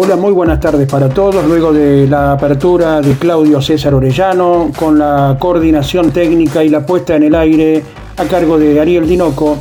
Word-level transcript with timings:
Hola, 0.00 0.14
muy 0.14 0.30
buenas 0.30 0.60
tardes 0.60 0.86
para 0.86 1.08
todos. 1.08 1.44
Luego 1.44 1.72
de 1.72 2.06
la 2.06 2.30
apertura 2.30 3.00
de 3.00 3.14
Claudio 3.14 3.60
César 3.60 3.94
Orellano, 3.94 4.70
con 4.78 4.96
la 4.96 5.36
coordinación 5.40 6.12
técnica 6.12 6.62
y 6.62 6.68
la 6.68 6.86
puesta 6.86 7.16
en 7.16 7.24
el 7.24 7.34
aire 7.34 7.82
a 8.16 8.24
cargo 8.26 8.56
de 8.56 8.78
Ariel 8.80 9.08
Dinoco, 9.08 9.56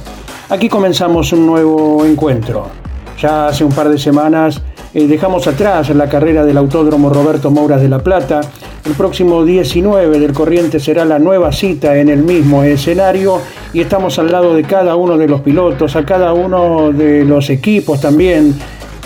aquí 0.50 0.70
comenzamos 0.70 1.34
un 1.34 1.48
nuevo 1.48 2.06
encuentro. 2.06 2.68
Ya 3.20 3.48
hace 3.48 3.64
un 3.64 3.72
par 3.72 3.90
de 3.90 3.98
semanas 3.98 4.62
eh, 4.94 5.08
dejamos 5.08 5.48
atrás 5.48 5.90
la 5.90 6.08
carrera 6.08 6.46
del 6.46 6.58
Autódromo 6.60 7.10
Roberto 7.10 7.50
Mouras 7.50 7.82
de 7.82 7.90
La 7.90 8.04
Plata. 8.04 8.42
El 8.86 8.94
próximo 8.94 9.44
19 9.44 10.20
del 10.20 10.34
Corriente 10.34 10.80
será 10.80 11.04
la 11.04 11.18
nueva 11.18 11.52
cita 11.52 11.98
en 11.98 12.10
el 12.10 12.22
mismo 12.22 12.64
escenario 12.64 13.40
y 13.74 13.82
estamos 13.82 14.20
al 14.20 14.32
lado 14.32 14.54
de 14.54 14.62
cada 14.62 14.96
uno 14.98 15.18
de 15.18 15.28
los 15.28 15.42
pilotos, 15.42 15.96
a 15.96 16.06
cada 16.06 16.34
uno 16.34 16.92
de 16.92 17.26
los 17.26 17.50
equipos 17.50 18.00
también 18.00 18.54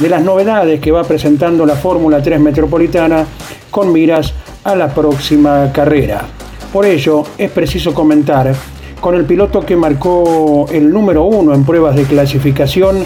de 0.01 0.09
las 0.09 0.23
novedades 0.23 0.79
que 0.79 0.91
va 0.91 1.03
presentando 1.03 1.63
la 1.63 1.75
Fórmula 1.75 2.23
3 2.23 2.39
Metropolitana 2.39 3.23
con 3.69 3.93
miras 3.93 4.33
a 4.63 4.75
la 4.75 4.91
próxima 4.91 5.71
carrera. 5.71 6.23
Por 6.73 6.87
ello, 6.87 7.23
es 7.37 7.51
preciso 7.51 7.93
comentar 7.93 8.51
con 8.99 9.13
el 9.13 9.25
piloto 9.25 9.61
que 9.61 9.75
marcó 9.75 10.65
el 10.71 10.91
número 10.91 11.25
uno 11.25 11.53
en 11.53 11.63
pruebas 11.63 11.95
de 11.95 12.03
clasificación, 12.03 13.03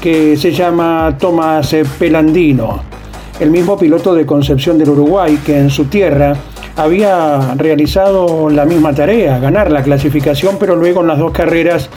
que 0.00 0.36
se 0.36 0.52
llama 0.52 1.16
Tomás 1.18 1.74
Pelandino, 1.98 2.80
el 3.40 3.50
mismo 3.50 3.76
piloto 3.76 4.14
de 4.14 4.24
Concepción 4.24 4.78
del 4.78 4.90
Uruguay, 4.90 5.40
que 5.44 5.58
en 5.58 5.68
su 5.68 5.86
tierra 5.86 6.36
había 6.76 7.54
realizado 7.56 8.48
la 8.50 8.64
misma 8.64 8.94
tarea, 8.94 9.40
ganar 9.40 9.72
la 9.72 9.82
clasificación, 9.82 10.58
pero 10.60 10.76
luego 10.76 11.00
en 11.00 11.08
las 11.08 11.18
dos 11.18 11.32
carreras 11.32 11.90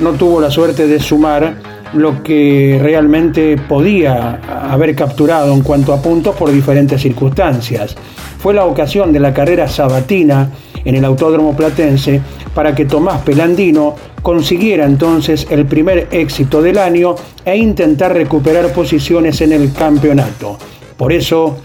no 0.00 0.12
tuvo 0.12 0.42
la 0.42 0.50
suerte 0.50 0.86
de 0.86 1.00
sumar 1.00 1.73
lo 1.94 2.22
que 2.22 2.78
realmente 2.82 3.56
podía 3.56 4.40
haber 4.70 4.94
capturado 4.94 5.52
en 5.52 5.62
cuanto 5.62 5.92
a 5.92 6.02
puntos 6.02 6.34
por 6.34 6.50
diferentes 6.50 7.00
circunstancias. 7.00 7.96
Fue 8.38 8.54
la 8.54 8.64
ocasión 8.64 9.12
de 9.12 9.20
la 9.20 9.32
carrera 9.32 9.68
sabatina 9.68 10.50
en 10.84 10.94
el 10.94 11.04
Autódromo 11.04 11.56
Platense 11.56 12.20
para 12.54 12.74
que 12.74 12.84
Tomás 12.84 13.22
Pelandino 13.22 13.94
consiguiera 14.22 14.84
entonces 14.84 15.46
el 15.50 15.66
primer 15.66 16.08
éxito 16.10 16.62
del 16.62 16.78
año 16.78 17.14
e 17.44 17.56
intentar 17.56 18.12
recuperar 18.12 18.72
posiciones 18.72 19.40
en 19.40 19.52
el 19.52 19.72
campeonato. 19.72 20.58
Por 20.96 21.12
eso, 21.12 21.58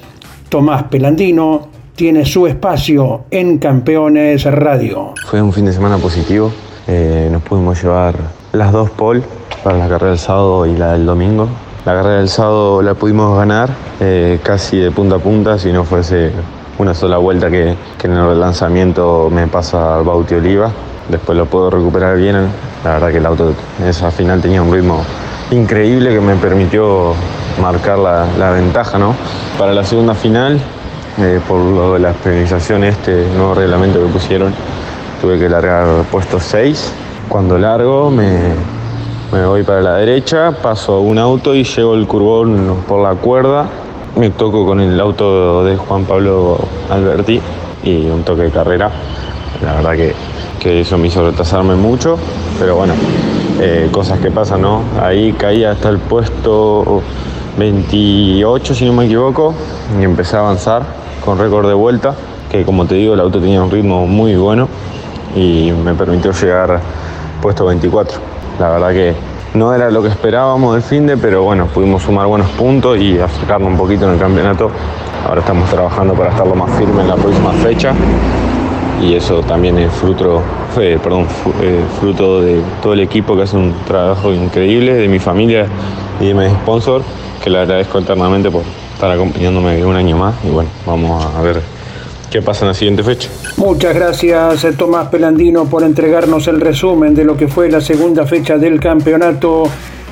Tomás 0.49 0.83
Pelandino 0.83 1.69
tiene 1.95 2.25
su 2.25 2.47
espacio 2.47 3.25
en 3.30 3.58
Campeones 3.58 4.45
Radio. 4.45 5.14
Fue 5.27 5.41
un 5.41 5.52
fin 5.52 5.66
de 5.66 5.73
semana 5.73 5.97
positivo, 5.97 6.52
eh, 6.88 7.27
nos 7.31 7.41
pudimos 7.43 7.81
llevar 7.81 8.39
las 8.52 8.72
dos 8.72 8.89
pole 8.89 9.22
para 9.64 9.78
la 9.78 9.88
carrera 9.88 10.11
del 10.11 10.19
sábado 10.19 10.66
y 10.66 10.75
la 10.75 10.94
del 10.94 11.05
domingo. 11.05 11.47
La 11.86 11.94
carrera 11.94 12.17
del 12.17 12.30
sábado 12.30 12.81
la 12.81 12.94
pudimos 12.94 13.38
ganar 13.38 13.69
eh, 14.00 14.39
casi 14.44 14.78
de 14.78 14.92
punta 14.92 15.16
a 15.16 15.19
punta, 15.19 15.58
si 15.60 15.71
no 15.71 15.83
fuese 15.83 16.32
una 16.77 16.93
sola 16.93 17.17
vuelta 17.17 17.49
que, 17.49 17.76
en 18.04 18.11
el 18.11 18.39
lanzamiento 18.39 19.30
me 19.32 19.48
pasa 19.48 19.98
Bauti 19.98 20.36
Oliva. 20.36 20.71
Después 21.10 21.37
lo 21.37 21.45
puedo 21.45 21.70
recuperar 21.70 22.17
bien. 22.17 22.36
La 22.83 22.93
verdad 22.93 23.10
que 23.10 23.17
el 23.17 23.26
auto 23.26 23.54
en 23.82 23.87
esa 23.87 24.11
final 24.11 24.42
tenía 24.42 24.61
un 24.61 24.71
ritmo 24.71 25.04
increíble 25.52 26.11
que 26.11 26.21
me 26.21 26.36
permitió 26.36 27.14
marcar 27.61 27.98
la, 27.99 28.52
ventaja. 28.52 28.98
¿no? 28.98 29.16
Para 29.58 29.73
la 29.73 29.83
segunda 29.83 30.14
final, 30.14 30.60
eh, 31.17 31.39
por 31.48 31.60
lo 31.60 31.93
de 31.93 31.99
la 31.99 32.14
penalización, 32.14 32.83
este 32.83 33.26
nuevo 33.36 33.55
reglamento 33.55 33.99
que 33.99 34.11
pusieron, 34.11 34.54
tuve 35.21 35.37
que 35.37 35.49
largar 35.49 36.04
puesto 36.11 36.39
6. 36.39 36.93
Cuando 37.30 37.60
largo 37.60 38.10
me, 38.10 38.40
me 39.32 39.45
voy 39.45 39.62
para 39.62 39.82
la 39.82 39.95
derecha, 39.98 40.52
paso 40.52 41.00
un 41.00 41.20
auto 41.20 41.54
y 41.54 41.64
llego 41.64 41.94
el 41.94 42.08
curvón 42.08 42.78
por 42.88 43.04
la 43.04 43.14
cuerda. 43.14 43.67
Me 44.16 44.32
toco 44.32 44.66
con 44.66 44.80
el 44.80 45.00
auto 45.00 45.64
de 45.64 45.78
Juan 45.78 46.06
Pablo 46.06 46.58
Alberti 46.90 47.40
y 47.84 48.08
un 48.08 48.23
toque 48.23 48.42
de 48.42 48.50
carrera. 48.50 48.90
La 49.64 49.76
verdad 49.76 49.92
que, 49.92 50.16
que 50.60 50.82
eso 50.82 50.98
me 50.98 51.08
hizo 51.08 51.23
retrasarme 51.23 51.76
mucho, 51.76 52.17
pero 52.58 52.76
bueno, 52.76 52.94
eh, 53.60 53.90
cosas 53.92 54.20
que 54.20 54.32
pasan, 54.32 54.64
¿no? 54.64 54.82
Ahí 55.00 55.34
caí 55.34 55.64
hasta 55.64 55.90
el 55.90 56.00
puesto 56.00 57.04
28, 57.60 58.73
si 58.73 58.86
no 58.86 58.94
me 58.94 59.06
equivoco, 59.06 59.54
y 60.00 60.04
empecé 60.04 60.36
a 60.36 60.40
avanzar 60.40 60.82
con 61.23 61.38
récord 61.38 61.67
de 61.67 61.76
vuelta, 61.76 62.16
que 62.50 62.66
como 62.66 62.88
te 62.88 62.96
digo, 62.96 63.14
el 63.14 63.20
auto 63.20 63.40
tenía 63.40 63.61
un 63.61 63.70
ritmo 63.70 64.08
muy 64.08 64.36
bueno 64.36 64.67
y 65.36 65.72
me 65.72 65.94
permitió 65.94 66.32
llegar 66.32 66.82
puesto 67.42 67.66
24. 67.66 68.20
La 68.60 68.70
verdad 68.70 68.89
que 68.92 69.14
no 69.54 69.73
era 69.73 69.89
lo 69.89 70.02
que 70.02 70.10
esperábamos 70.10 70.73
del 70.73 70.83
fin 70.83 71.08
de, 71.08 71.17
pero 71.17 71.44
bueno, 71.44 71.67
pudimos 71.67 72.04
sumar 72.04 72.27
buenos 72.27 72.50
puntos 72.52 72.98
y 73.00 73.17
acercarnos 73.20 73.72
un 73.72 73.77
poquito 73.77 74.05
en 74.05 74.14
el 74.14 74.20
campeonato. 74.20 74.70
Ahora 75.27 75.42
estamos 75.42 75.70
trabajando 75.70 76.14
para 76.14 76.30
estarlo 76.30 76.55
más 76.55 76.72
firme 76.78 77.02
en 77.02 77.08
la 77.08 77.16
próxima 77.16 77.52
fecha 77.54 77.94
y 79.02 79.16
eso 79.16 79.42
también 79.42 79.78
es 79.78 79.92
fruto, 79.94 80.42
perdón, 80.76 81.26
eh, 81.61 81.83
fruto 81.99 82.42
de 82.42 82.61
todo 82.82 82.94
el 82.94 82.99
equipo 82.99 83.36
que 83.36 83.44
hace 83.44 83.58
un 83.58 83.73
trabajo 83.88 84.33
increíble, 84.33 84.94
de 84.94 85.08
mi 85.08 85.20
familia 85.20 85.67
y 86.20 86.28
de 86.28 86.33
mi 86.33 86.49
sponsor, 86.49 87.02
que 87.44 87.49
le 87.49 87.60
agradezco 87.60 87.99
eternamente 87.99 88.52
por 88.52 88.64
estar 88.94 89.10
acompañándome 89.10 89.83
un 89.86 89.95
año 89.95 90.17
más 90.17 90.36
y 90.44 90.49
bueno, 90.49 90.70
vamos 90.86 91.26
a 91.26 91.42
ver 91.42 91.61
qué 92.30 92.42
pasa 92.42 92.66
en 92.66 92.70
la 92.70 92.73
siguiente 92.73 93.04
fecha. 93.04 93.30
Muchas 93.58 93.94
gracias 93.94 94.64
eh, 94.64 94.73
Tomás 94.73 95.08
Pelandino 95.10 95.66
por 95.66 95.84
entregarnos 95.84 96.48
el 96.48 96.62
resumen 96.62 97.16
de 97.16 97.23
lo 97.23 97.36
que 97.36 97.48
fue 97.48 97.70
la 97.70 97.82
segunda 97.82 98.26
fecha 98.26 98.58
del 98.58 98.80
campeonato 98.80 99.64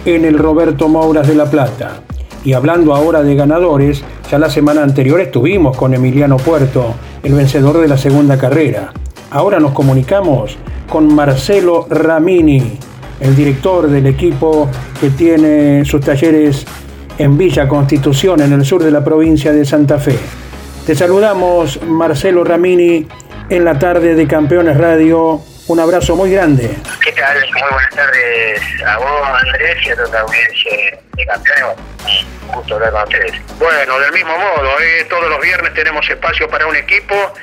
en 0.06 0.26
el 0.26 0.38
Roberto 0.38 0.88
Mouras 0.88 1.28
de 1.28 1.36
La 1.36 1.50
Plata. 1.50 2.02
Y 2.44 2.54
hablando 2.54 2.96
ahora 2.96 3.24
de 3.24 3.36
ganadores, 3.36 4.04
ya 4.32 4.40
la 4.40 4.50
semana 4.50 4.84
anterior 4.84 5.20
estuvimos 5.20 5.76
con 5.76 5.94
Emiliano 5.94 6.38
Puerto, 6.38 6.96
el 7.24 7.34
vencedor 7.34 7.80
de 7.80 7.88
la 7.88 7.98
segunda 7.98 8.38
carrera. 8.38 8.94
Ahora 9.32 9.60
nos 9.60 9.74
comunicamos 9.74 10.58
con 10.90 11.14
Marcelo 11.14 11.88
Ramini, 11.90 12.78
el 13.20 13.36
director 13.36 13.90
del 13.90 14.08
equipo 14.08 14.70
que 15.02 15.10
tiene 15.10 15.84
sus 15.84 16.02
talleres 16.02 16.66
en 17.18 17.38
Villa 17.38 17.68
Constitución, 17.68 18.42
en 18.42 18.54
el 18.54 18.64
sur 18.64 18.84
de 18.84 18.92
la 18.92 19.04
provincia 19.04 19.52
de 19.52 19.66
Santa 19.66 19.98
Fe. 19.98 20.18
Te 20.88 20.96
saludamos, 20.96 21.82
Marcelo 21.82 22.46
Ramini, 22.46 23.06
en 23.50 23.66
la 23.66 23.78
tarde 23.78 24.16
de 24.16 24.26
Campeones 24.26 24.78
Radio. 24.78 25.42
Un 25.68 25.80
abrazo 25.82 26.16
muy 26.16 26.32
grande. 26.32 26.78
¿Qué 27.04 27.12
tal? 27.12 27.38
Muy 27.52 27.62
buenas 27.70 27.94
tardes 27.94 28.62
a 28.88 28.98
vos, 28.98 29.22
Andrés, 29.44 29.86
y 29.86 29.90
a 29.90 29.96
toda 29.98 30.08
la 30.08 30.20
audiencia 30.22 30.98
de 31.12 31.26
Campeones. 31.26 31.78
Un 32.48 32.56
gusto 32.56 32.76
hablar 32.76 32.92
con 32.92 33.04
ustedes. 33.04 33.34
Bueno, 33.60 34.00
del 34.00 34.14
mismo 34.14 34.32
modo, 34.38 34.80
¿eh? 34.80 35.06
todos 35.10 35.30
los 35.30 35.42
viernes 35.42 35.74
tenemos 35.74 36.10
espacio 36.10 36.48
para 36.48 36.66
un 36.66 36.78
equipo 36.78 37.34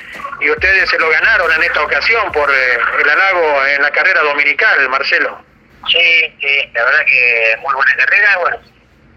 y 0.41 0.49
ustedes 0.49 0.89
se 0.89 0.97
lo 0.97 1.07
ganaron 1.11 1.51
en 1.51 1.61
esta 1.65 1.83
ocasión 1.83 2.31
por 2.31 2.49
eh, 2.49 2.79
el 2.99 3.07
halago 3.07 3.63
en 3.75 3.81
la 3.83 3.91
carrera 3.91 4.21
dominical, 4.23 4.89
Marcelo. 4.89 5.37
Sí, 5.87 6.33
sí, 6.41 6.71
la 6.73 6.83
verdad 6.83 7.05
que 7.05 7.57
muy 7.61 7.75
buena 7.75 7.95
carrera, 7.95 8.37
bueno, 8.41 8.57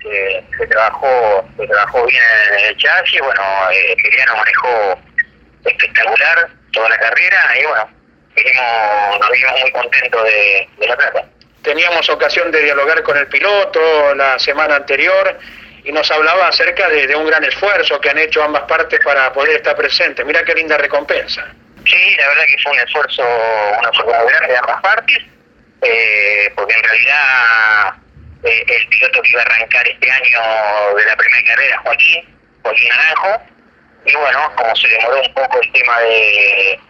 se, 0.03 0.67
trabajó 0.67 1.45
se 1.57 1.67
trabajó 1.67 2.07
bien 2.07 2.23
en 2.59 2.65
el 2.67 2.77
chasis, 2.77 3.21
bueno, 3.21 3.43
eh, 3.73 3.97
manejó 4.37 4.99
espectacular 5.65 6.49
toda 6.73 6.89
la 6.89 6.99
carrera 6.99 7.59
y 7.61 7.65
bueno, 7.67 7.91
nos 9.19 9.31
vimos 9.31 9.61
muy 9.61 9.71
contentos 9.73 10.25
de, 10.25 10.69
la 10.87 10.97
plata. 10.97 11.25
Teníamos 11.63 12.09
ocasión 12.09 12.51
de 12.51 12.63
dialogar 12.63 13.03
con 13.03 13.17
el 13.17 13.27
piloto 13.27 14.15
la 14.15 14.39
semana 14.39 14.77
anterior 14.77 15.39
y 15.85 15.93
nos 15.93 16.11
hablaba 16.11 16.49
acerca 16.49 16.89
de, 16.89 17.15
un 17.17 17.27
gran 17.27 17.45
esfuerzo 17.45 18.01
que 18.01 18.11
han 18.11 18.19
hecho 18.19 18.43
ambas 18.43 18.63
partes 18.63 19.01
para 19.05 19.33
poder 19.33 19.57
estar 19.57 19.77
presentes. 19.77 20.25
Mira 20.25 20.45
qué 20.45 20.55
linda 20.55 20.77
recompensa. 20.77 21.47
Sí, 21.85 22.17
la 22.17 22.29
verdad 22.29 22.45
que 22.47 22.59
fue 22.63 22.73
un 22.73 22.79
esfuerzo, 22.81 23.23
una 23.79 23.91
esfuerzo 23.91 24.27
grande 24.27 24.49
de 24.49 24.57
ambas 24.59 24.83
partes, 24.83 25.19
eh, 25.83 26.53
porque 26.55 26.75
en 26.75 26.83
realidad 26.83 27.95
eh, 28.45 28.65
el 28.67 28.87
piloto 28.89 29.23
que 29.23 29.31
iba 29.31 29.41
a 29.41 29.45
arrancar 29.45 29.89
este 29.89 30.11
año 30.11 30.97
de 30.97 31.05
la 31.05 31.17
primera 31.17 31.43
carrera, 31.45 31.79
Joaquín, 31.79 32.37
Joaquín 32.63 32.89
Naranjo, 32.89 33.43
y 34.05 34.15
bueno, 34.15 34.53
como 34.55 34.77
se 34.77 34.89
demoró 34.89 35.21
un 35.21 35.35
poco 35.35 35.61
el 35.61 35.73
tema 35.73 36.01
de, 36.01 36.81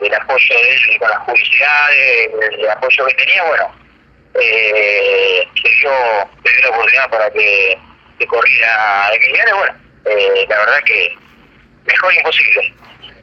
del 0.00 0.14
apoyo 0.14 0.54
de 0.54 0.74
él 0.74 0.98
con 0.98 1.10
las 1.10 1.20
publicidades, 1.20 2.30
el, 2.52 2.68
apoyo 2.70 3.06
que 3.06 3.14
tenía, 3.14 3.44
bueno, 3.44 3.74
eh, 4.40 5.46
se 5.62 5.68
dio, 5.68 5.90
la 5.90 6.68
oportunidad 6.70 7.10
para 7.10 7.30
que, 7.30 7.78
que 8.18 8.26
corriera 8.26 9.10
Emiliano, 9.12 9.56
bueno, 9.58 9.74
eh, 10.06 10.46
la 10.48 10.58
verdad 10.58 10.82
que 10.84 11.14
mejor 11.84 12.14
imposible. 12.14 12.74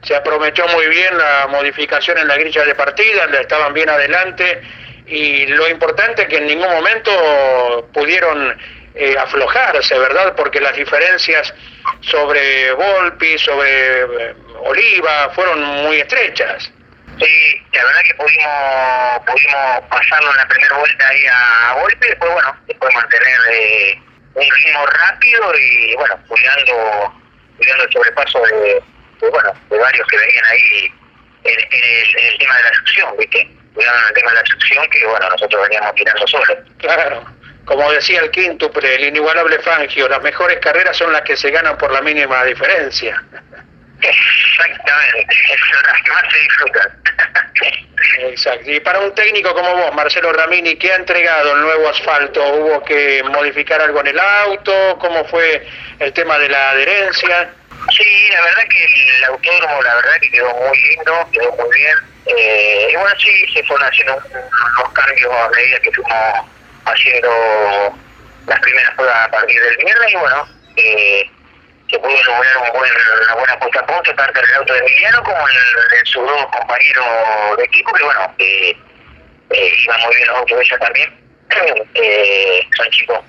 Se 0.03 0.15
aprovechó 0.15 0.67
muy 0.67 0.87
bien 0.87 1.17
la 1.17 1.47
modificación 1.47 2.17
en 2.19 2.27
la 2.27 2.37
grilla 2.37 2.63
de 2.63 2.75
partida, 2.75 3.25
estaban 3.41 3.73
bien 3.73 3.89
adelante 3.89 4.61
y 5.07 5.45
lo 5.47 5.69
importante 5.69 6.23
es 6.23 6.27
que 6.27 6.37
en 6.37 6.47
ningún 6.47 6.69
momento 6.69 7.89
pudieron 7.93 8.57
eh, 8.95 9.15
aflojarse, 9.17 9.97
¿verdad? 9.97 10.35
Porque 10.35 10.59
las 10.59 10.75
diferencias 10.75 11.53
sobre 12.01 12.71
Volpi, 12.73 13.37
sobre 13.37 14.01
eh, 14.01 14.35
Oliva, 14.59 15.29
fueron 15.35 15.63
muy 15.63 15.99
estrechas. 15.99 16.71
Sí, 17.19 17.61
la 17.73 17.83
verdad 17.83 18.01
que 18.03 18.15
pudimos 18.15 19.25
pudimos 19.25 19.81
pasarlo 19.89 20.31
en 20.31 20.37
la 20.37 20.47
primera 20.47 20.77
vuelta 20.77 21.07
ahí 21.07 21.25
a 21.25 21.73
Volpi, 21.79 22.07
después, 22.07 22.31
bueno, 22.31 22.57
después 22.67 22.93
mantener 22.93 23.39
eh, 23.51 24.01
un 24.33 24.49
ritmo 24.49 24.85
rápido 24.85 25.57
y, 25.57 25.95
bueno, 25.95 26.19
cuidando, 26.27 27.13
cuidando 27.57 27.83
el 27.85 27.91
sobrepaso 27.91 28.41
de, 28.41 28.83
bueno, 29.29 29.53
de 29.69 29.77
varios 29.77 30.07
que 30.07 30.17
venían 30.17 30.45
ahí 30.45 30.93
en, 31.43 32.23
el, 32.23 32.37
tema 32.37 32.57
de 32.57 32.63
la 32.63 32.73
succión, 32.73 33.17
¿viste? 33.17 33.56
Cuidando 33.77 34.07
el 34.07 34.13
tema 34.15 34.31
de 34.31 34.37
la 34.39 34.45
succión 34.47 34.89
que, 34.89 35.05
bueno, 35.05 35.29
nosotros 35.29 35.61
veníamos 35.61 35.93
tirando 35.93 36.27
solos. 36.27 36.57
Claro 36.79 37.37
como 37.67 37.91
decía 37.91 38.21
el 38.21 38.31
quíntuple, 38.31 38.95
el 38.95 39.03
inigualable 39.09 39.59
Fangio, 39.59 40.07
las 40.07 40.21
mejores 40.21 40.57
carreras 40.59 40.95
son 40.95 41.11
las 41.11 41.21
que 41.23 41.35
se 41.35 41.51
ganan 41.51 41.77
por 41.77 41.91
la 41.91 42.01
mínima 42.01 42.45
diferencia. 42.45 43.21
Exactamente, 44.01 45.35
son 45.69 45.83
las 45.83 46.01
que 46.01 46.11
más 46.11 46.23
se 46.31 46.39
disfrutan. 46.39 47.01
Exacto. 48.19 48.71
Y 48.71 48.79
para 48.79 48.99
un 48.99 49.13
técnico 49.13 49.53
como 49.53 49.75
vos, 49.75 49.93
Marcelo 49.93 50.31
Ramini, 50.31 50.77
¿qué 50.77 50.93
ha 50.93 50.95
entregado 50.95 51.55
el 51.55 51.61
nuevo 51.61 51.89
asfalto? 51.89 52.41
¿Hubo 52.53 52.83
que 52.85 53.21
modificar 53.25 53.81
algo 53.81 53.99
en 53.99 54.07
el 54.07 54.19
auto? 54.19 54.97
¿Cómo 54.99 55.25
fue 55.25 55.67
el 55.99 56.13
tema 56.13 56.39
de 56.39 56.47
la 56.47 56.69
adherencia? 56.69 57.49
Sí, 57.91 58.29
la 58.31 58.41
verdad 58.43 58.63
que 58.69 58.85
el 58.85 59.23
autódromo, 59.25 59.81
la 59.81 59.95
verdad 59.95 60.13
que 60.21 60.31
quedó 60.31 60.53
muy 60.55 60.77
lindo, 60.83 61.29
quedó 61.33 61.51
muy 61.51 61.77
bien. 61.77 61.97
Eh, 62.27 62.89
y 62.91 62.95
bueno, 62.95 63.15
sí, 63.19 63.45
se 63.53 63.63
fueron 63.63 63.87
haciendo 63.87 64.15
unos 64.15 64.93
cambios 64.93 65.33
a 65.33 65.49
medida 65.49 65.79
que 65.79 65.91
fuimos 65.91 66.13
haciendo 66.85 67.97
las 68.47 68.59
primeras 68.59 68.95
pruebas 68.95 69.27
a 69.27 69.31
partir 69.31 69.61
del 69.61 69.77
viernes 69.77 70.11
y 70.11 70.15
bueno, 70.15 70.47
eh, 70.75 71.29
se 71.89 71.99
pudo 71.99 72.23
lograr 72.23 72.57
una 73.23 73.35
buena 73.35 73.59
puesta 73.59 73.79
a 73.79 73.85
punto 73.85 74.15
tanto 74.15 74.39
en 74.39 74.49
el 74.49 74.55
auto 74.55 74.73
de 74.73 74.79
Emiliano 74.79 75.23
como 75.23 75.37
en, 75.49 76.05
sus 76.05 76.25
dos 76.25 76.45
compañeros 76.47 77.57
de 77.57 77.63
equipo, 77.63 77.93
que 77.93 78.03
bueno, 78.03 78.35
eh, 78.39 78.77
iban 79.49 80.01
muy 80.01 80.15
bien 80.15 80.27
los 80.27 80.37
autos 80.37 80.59
de 80.59 80.77
también. 80.77 81.27
Eh, 81.95 82.61
son 82.75 82.89
chicos 82.91 83.19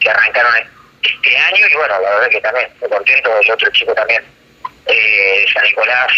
que 0.00 0.08
arrancaron 0.08 0.54
este 1.02 1.36
año 1.36 1.66
y 1.66 1.74
bueno, 1.74 2.00
la 2.00 2.10
verdad 2.10 2.28
que 2.30 2.40
también 2.40 2.70
muy 2.80 2.88
contento, 2.88 3.38
el 3.38 3.50
otro 3.50 3.70
chico 3.72 3.92
también, 3.92 4.24
eh, 4.86 5.44
San 5.52 5.64
Nicolás, 5.64 6.12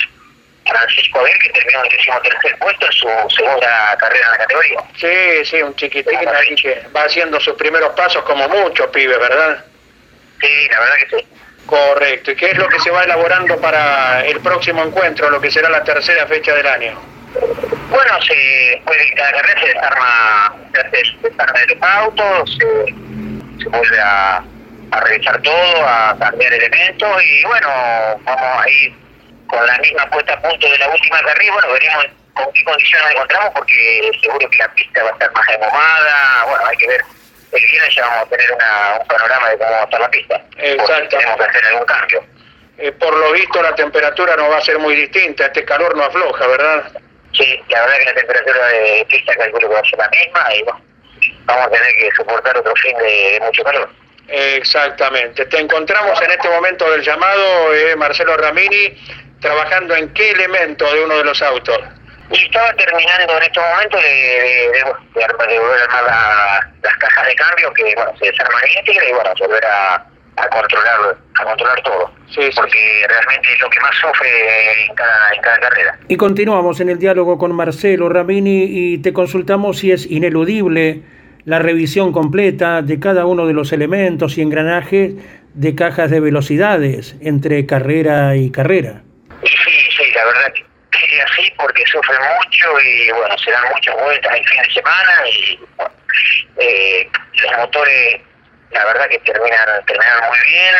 Francisco 0.72 1.20
Abel, 1.20 1.38
que 1.38 1.48
terminó 1.50 1.84
en 1.84 1.90
décimo 1.90 2.20
tercer 2.20 2.58
puesto 2.58 2.86
en 2.86 2.92
su 2.92 3.08
segunda 3.36 3.96
carrera 3.98 4.24
en 4.24 4.32
la 4.32 4.38
categoría. 4.38 4.80
Sí, 4.96 5.44
sí, 5.44 5.62
un 5.62 5.74
chiquitín 5.76 6.16
ahí 6.16 6.54
que 6.56 6.86
va 6.94 7.04
haciendo 7.04 7.38
sus 7.40 7.54
primeros 7.54 7.92
pasos 7.94 8.22
como 8.24 8.48
muchos 8.48 8.86
pibes, 8.88 9.18
¿verdad? 9.18 9.64
Sí, 10.40 10.68
la 10.70 10.80
verdad 10.80 10.94
que 10.96 11.16
sí. 11.18 11.26
Correcto. 11.66 12.32
¿Y 12.32 12.36
qué 12.36 12.50
es 12.50 12.58
lo 12.58 12.68
que 12.68 12.80
se 12.80 12.90
va 12.90 13.04
elaborando 13.04 13.60
para 13.60 14.24
el 14.26 14.40
próximo 14.40 14.82
encuentro, 14.82 15.30
lo 15.30 15.40
que 15.40 15.50
será 15.50 15.68
la 15.70 15.84
tercera 15.84 16.26
fecha 16.26 16.54
del 16.54 16.66
año? 16.66 17.00
Bueno, 17.88 18.22
se, 18.22 18.34
de 18.34 19.14
cada 19.16 19.32
carrera 19.32 19.60
se 19.60 19.66
desarma, 19.66 20.54
se 20.72 21.28
desarma 21.28 21.60
los 21.68 21.82
autos, 21.82 22.58
se, 22.58 23.62
se 23.62 23.68
vuelve 23.68 24.00
a, 24.00 24.42
a 24.90 25.00
revisar 25.00 25.40
todo, 25.42 25.86
a 25.86 26.16
cambiar 26.18 26.52
elementos 26.52 27.22
y 27.22 27.44
bueno, 27.44 27.68
vamos 28.24 28.64
a 28.64 28.68
ir 28.68 29.01
con 29.52 29.66
la 29.66 29.78
misma 29.78 30.08
puesta 30.08 30.32
a 30.32 30.40
punto 30.40 30.66
de 30.66 30.78
la 30.78 30.88
última 30.88 31.22
carrera, 31.22 31.52
bueno, 31.52 31.72
veremos 31.74 32.06
con 32.32 32.52
qué 32.54 32.64
condiciones 32.64 33.04
nos 33.04 33.12
encontramos 33.12 33.50
porque 33.54 34.10
seguro 34.22 34.48
que 34.48 34.58
la 34.58 34.74
pista 34.74 35.02
va 35.02 35.10
a 35.10 35.12
estar 35.12 35.32
más 35.32 35.48
emomada, 35.50 36.44
bueno, 36.48 36.66
hay 36.66 36.76
que 36.78 36.88
ver. 36.88 37.04
El 37.52 37.66
viernes 37.66 37.94
ya 37.94 38.06
vamos 38.06 38.22
a 38.22 38.30
tener 38.30 38.52
una, 38.52 38.98
un 38.98 39.06
panorama 39.06 39.50
de 39.50 39.58
cómo 39.58 39.70
va 39.70 39.80
a 39.80 39.84
estar 39.84 40.00
la 40.00 40.10
pista. 40.10 40.42
Exacto. 40.56 41.18
Tenemos 41.18 41.36
que 41.36 41.44
hacer 41.44 41.66
algún 41.66 41.84
cambio. 41.84 42.24
Eh, 42.78 42.92
por 42.92 43.14
lo 43.14 43.32
visto 43.32 43.62
la 43.62 43.74
temperatura 43.74 44.36
no 44.36 44.48
va 44.48 44.56
a 44.56 44.62
ser 44.62 44.78
muy 44.78 44.96
distinta, 44.96 45.44
este 45.44 45.66
calor 45.66 45.94
no 45.94 46.04
afloja, 46.04 46.46
¿verdad? 46.46 46.90
Sí, 47.32 47.60
la 47.68 47.80
verdad 47.82 47.98
que 47.98 48.04
la 48.06 48.14
temperatura 48.14 48.66
de 48.68 49.06
pista 49.10 49.34
calculo 49.34 49.68
que 49.68 49.74
va 49.74 49.80
a 49.80 49.84
ser 49.84 49.98
la 49.98 50.08
misma 50.08 50.54
y 50.54 50.62
bueno, 50.62 50.80
vamos 51.44 51.66
a 51.66 51.70
tener 51.70 51.94
que 51.94 52.10
soportar 52.16 52.56
otro 52.56 52.74
fin 52.76 52.96
de, 52.96 53.38
mucho 53.42 53.62
calor. 53.64 53.90
Exactamente. 54.28 55.44
Te 55.44 55.60
encontramos 55.60 56.20
en 56.22 56.30
este 56.30 56.48
momento 56.48 56.90
del 56.90 57.02
llamado, 57.02 57.74
eh, 57.74 57.94
Marcelo 57.96 58.34
Ramini, 58.38 58.96
trabajando 59.42 59.94
en 59.94 60.08
qué 60.14 60.30
elemento 60.30 60.90
de 60.94 61.04
uno 61.04 61.18
de 61.18 61.24
los 61.24 61.42
autos? 61.42 61.78
Y 62.30 62.44
estaba 62.44 62.72
terminando 62.74 63.36
en 63.36 63.42
estos 63.42 63.62
momentos 63.62 64.00
de, 64.00 64.08
de, 64.08 64.72
de, 64.72 65.58
volver 65.58 65.80
a 65.80 65.98
armar 65.98 66.70
las 66.82 66.96
cajas 66.96 67.26
de 67.26 67.34
cambio 67.34 67.72
que 67.74 67.94
bueno, 67.94 68.12
se 68.18 68.26
desarman 68.26 68.62
íntegras 68.78 69.06
y 69.06 69.12
bueno, 69.12 69.30
volver 69.38 69.66
a, 69.66 70.06
a 70.36 70.48
controlar 70.48 71.16
a 71.34 71.44
controlar 71.44 71.82
todo. 71.82 72.10
Sí, 72.28 72.40
porque 72.56 73.04
realmente 73.06 73.52
es 73.52 73.60
lo 73.60 73.68
que 73.68 73.80
más 73.80 73.94
sufre 73.96 74.86
en 74.86 74.94
cada, 74.94 75.34
en 75.34 75.42
cada 75.42 75.58
carrera. 75.60 75.98
Y 76.08 76.16
continuamos 76.16 76.80
en 76.80 76.88
el 76.88 76.98
diálogo 76.98 77.36
con 77.36 77.54
Marcelo 77.54 78.08
Ramini 78.08 78.64
y 78.64 78.98
te 78.98 79.12
consultamos 79.12 79.78
si 79.78 79.92
es 79.92 80.10
ineludible 80.10 81.02
la 81.44 81.58
revisión 81.58 82.12
completa 82.12 82.82
de 82.82 82.98
cada 83.00 83.26
uno 83.26 83.46
de 83.46 83.52
los 83.52 83.72
elementos 83.72 84.38
y 84.38 84.42
engranajes 84.42 85.14
de 85.54 85.74
cajas 85.74 86.10
de 86.10 86.20
velocidades 86.20 87.16
entre 87.20 87.66
carrera 87.66 88.36
y 88.36 88.50
carrera. 88.50 89.02
La 90.14 90.24
verdad 90.24 90.52
que 90.52 91.18
es 91.18 91.24
así 91.24 91.52
porque 91.56 91.84
sufre 91.86 92.16
mucho 92.18 92.80
y 92.80 93.10
bueno, 93.10 93.36
se 93.38 93.50
dan 93.50 93.64
muchas 93.72 93.94
vueltas 93.96 94.34
el 94.34 94.46
fin 94.46 94.62
de 94.62 94.70
semana 94.70 95.28
y 95.28 95.60
eh, 96.58 97.10
los 97.42 97.58
motores, 97.58 98.20
la 98.70 98.84
verdad 98.84 99.08
que 99.08 99.18
terminan, 99.20 99.84
terminaron 99.86 100.28
muy 100.28 100.38
bien, 100.46 100.74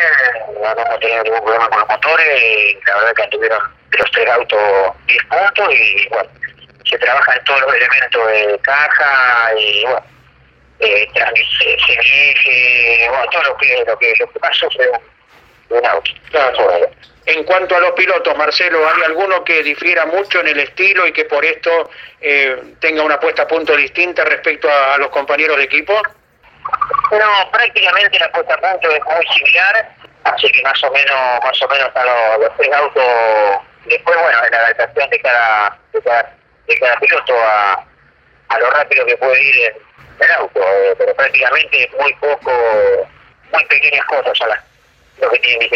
no 0.61 0.71
hemos 0.71 1.01
tenido 1.01 1.23
ningún 1.25 1.45
problema 1.45 1.69
con 1.71 1.79
los 1.81 1.89
motores, 1.89 2.43
y 2.43 2.79
la 2.87 2.97
verdad 2.97 3.15
que 3.15 3.29
tuvieron 3.29 3.75
de 3.91 3.99
los 3.99 4.11
tres 4.11 4.29
autos 4.29 4.93
10 5.07 5.25
puntos 5.25 5.75
y 5.75 6.09
bueno, 6.09 6.31
se 6.85 6.99
trabaja 6.99 7.35
en 7.35 7.45
todos 7.45 7.61
los 7.63 7.75
elementos 7.75 8.27
de 8.27 8.61
caja 8.63 9.51
y 9.59 9.85
bueno, 9.85 10.05
eh, 10.81 11.09
bueno, 13.09 13.27
todo 13.31 13.43
lo 13.45 13.57
que, 13.57 13.85
lo 13.87 13.99
que, 13.99 14.15
lo 14.19 14.31
que 14.31 14.39
más 14.41 14.57
sufre 14.57 14.89
un, 14.91 15.12
un 15.79 15.87
auto. 15.87 16.11
Claro. 16.31 16.91
En 17.25 17.45
cuanto 17.45 17.77
a 17.77 17.81
los 17.81 17.93
pilotos, 17.93 18.37
Marcelo, 18.37 18.85
¿hay 18.89 19.03
alguno 19.05 19.45
que 19.45 19.63
difiera 19.63 20.07
mucho 20.07 20.41
en 20.41 20.49
el 20.49 20.59
estilo 20.59 21.07
y 21.07 21.13
que 21.13 21.25
por 21.25 21.45
esto 21.45 21.91
eh, 22.21 22.75
tenga 22.81 23.03
una 23.05 23.21
puesta 23.21 23.43
a 23.43 23.47
punto 23.47 23.77
distinta 23.77 24.25
respecto 24.25 24.69
a, 24.69 24.99
los 24.99 25.09
compañeros 25.11 25.57
de 25.57 25.65
equipo? 25.65 25.95
No, 27.13 27.51
prácticamente 27.53 28.19
la 28.19 28.31
puesta 28.33 28.55
a 28.55 28.59
punto 28.59 28.91
es 28.91 29.05
muy 29.05 29.27
similar, 29.39 29.89
así 30.25 30.51
que 30.51 30.63
más 30.63 30.83
o 30.83 30.91
menos, 30.91 31.45
más 31.45 31.63
o 31.63 31.69
menos 31.69 31.89
están 31.89 32.07
los, 32.41 32.57
tres 32.57 32.73
autos. 32.73 33.05
Después, 33.85 34.19
bueno, 34.21 34.39
la 34.51 34.59
adaptación 34.59 35.11
de 35.11 35.21
cada, 35.21 35.79
de 35.93 36.03
cada, 36.03 36.35
de 36.67 36.79
cada 36.79 36.97
piloto 36.97 37.35
a, 37.37 37.87
a 38.49 38.59
lo 38.59 38.71
rápido 38.71 39.07
que 39.07 39.17
puede 39.17 39.43
ir 39.43 39.57
en, 39.67 39.75
el 40.19 40.31
auto, 40.33 40.61
eh, 40.61 40.95
pero 40.99 41.15
prácticamente 41.15 41.91
muy 42.01 42.13
poco, 42.15 42.53
muy 43.53 43.65
pequeñas 43.67 44.05
cosas 44.07 44.41
a 44.41 44.47
las 44.49 44.72
lo 45.21 45.31
que 45.31 45.39
tiene 45.39 45.69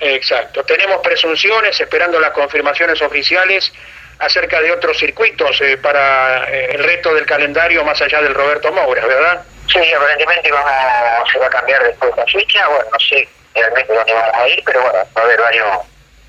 Exacto. 0.00 0.64
Tenemos 0.64 0.98
presunciones, 0.98 1.80
esperando 1.80 2.20
las 2.20 2.30
confirmaciones 2.30 3.00
oficiales 3.02 3.72
acerca 4.18 4.60
de 4.60 4.72
otros 4.72 4.98
circuitos 4.98 5.60
eh, 5.60 5.76
para 5.76 6.48
eh, 6.50 6.70
el 6.72 6.84
resto 6.84 7.14
del 7.14 7.26
calendario 7.26 7.84
más 7.84 8.00
allá 8.00 8.20
del 8.20 8.34
Roberto 8.34 8.72
Moura, 8.72 9.06
¿verdad? 9.06 9.44
Sí, 9.72 9.92
aparentemente 9.92 10.50
vamos, 10.50 11.30
se 11.30 11.38
va 11.38 11.46
a 11.46 11.50
cambiar 11.50 11.82
después 11.84 12.16
la 12.16 12.26
fecha, 12.26 12.66
bueno, 12.68 12.84
no 12.92 12.98
sé 12.98 13.28
realmente 13.54 13.92
dónde 13.92 14.12
vamos 14.12 14.34
a 14.34 14.48
ir, 14.48 14.62
pero 14.64 14.82
bueno, 14.82 14.98
va 15.16 15.20
a 15.20 15.24
haber 15.24 15.40
varios 15.40 15.78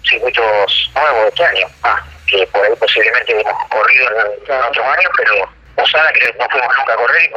circuitos 0.03 0.91
nuevos 0.93 1.27
este 1.29 1.45
año, 1.45 1.67
ah, 1.83 2.03
que 2.27 2.45
por 2.47 2.65
ahí 2.65 2.75
posiblemente 2.75 3.39
hemos 3.39 3.69
corrido 3.69 4.07
en, 4.07 4.61
otros 4.61 4.85
años, 4.85 5.11
pero 5.17 5.49
Osada 5.77 6.11
que 6.11 6.33
no 6.37 6.49
fuimos 6.49 6.75
nunca 6.77 6.93
a 6.93 6.97
correr 6.97 7.23
y 7.23 7.33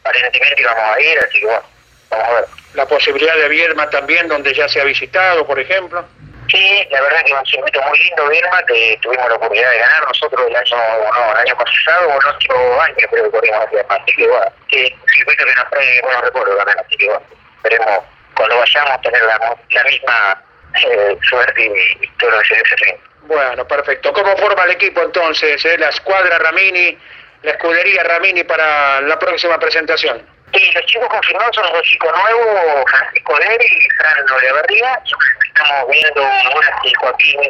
aparentemente 0.00 0.60
íbamos 0.60 0.96
a 0.96 1.00
ir, 1.00 1.18
así 1.18 1.40
que 1.40 1.46
bueno, 1.46 1.62
vamos 2.10 2.28
a 2.28 2.32
ver 2.32 2.57
la 2.74 2.86
posibilidad 2.86 3.34
de 3.36 3.48
Vierma 3.48 3.88
también, 3.90 4.28
donde 4.28 4.54
ya 4.54 4.68
se 4.68 4.80
ha 4.80 4.84
visitado, 4.84 5.46
por 5.46 5.58
ejemplo. 5.58 6.04
Sí, 6.50 6.86
la 6.90 7.00
verdad 7.02 7.24
que 7.24 7.32
es 7.32 7.38
un 7.38 7.46
circuito 7.46 7.82
muy 7.82 7.98
lindo, 7.98 8.28
Vierma, 8.28 8.62
que 8.64 8.98
tuvimos 9.02 9.28
la 9.28 9.34
oportunidad 9.34 9.70
de 9.70 9.78
ganar 9.78 10.06
nosotros 10.06 10.46
el 10.48 10.56
año, 10.56 10.76
no, 10.76 11.32
el 11.32 11.38
año 11.38 11.56
pasado 11.56 12.08
o 12.08 12.20
el 12.20 12.26
otro 12.26 12.80
año 12.80 13.06
creo 13.10 13.24
que 13.24 13.30
corrimos 13.30 13.60
a 13.60 13.66
Vierma, 13.66 13.94
así 13.94 14.16
que 14.16 14.26
bueno, 14.26 14.46
sí, 14.70 14.94
un 15.02 15.08
circuito 15.12 15.44
que 15.44 15.54
nos 15.54 15.70
trae 15.70 16.00
buenos 16.02 16.22
recuerdos 16.22 16.56
también, 16.56 16.78
así 16.78 16.96
que 16.96 17.06
bueno, 17.06 17.22
esperemos 17.56 18.04
cuando 18.34 18.58
vayamos 18.58 19.02
tener 19.02 19.22
la, 19.22 19.56
la 19.70 19.84
misma 19.84 20.42
eh, 20.86 21.18
suerte 21.28 21.64
y, 22.00 22.08
todo 22.18 22.30
lo 22.30 22.38
que 22.40 22.46
se. 22.46 23.00
Bueno, 23.22 23.66
perfecto. 23.66 24.12
¿Cómo 24.12 24.34
forma 24.38 24.64
el 24.64 24.70
equipo 24.70 25.02
entonces? 25.02 25.62
Eh? 25.64 25.76
La 25.76 25.88
escuadra 25.88 26.38
Ramini 26.38 26.96
la 27.42 27.52
escudería 27.52 28.02
Ramini 28.02 28.44
para 28.44 29.00
la 29.00 29.18
próxima 29.18 29.58
presentación. 29.58 30.26
Sí, 30.54 30.70
los 30.74 30.84
chicos 30.86 31.08
confirmados 31.08 31.54
son 31.54 31.72
los 31.72 31.82
chicos 31.82 32.10
nuevos, 32.10 32.84
Francisco 32.90 33.38
Ler 33.38 33.60
y 33.62 33.90
Fran 33.90 34.26
Loreberría. 34.26 35.00
Estamos 35.46 35.90
viendo 35.90 36.22
ahora 36.22 36.80
si 36.82 36.94
Joaquín 36.94 37.40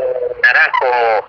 Naranjo 0.42 1.28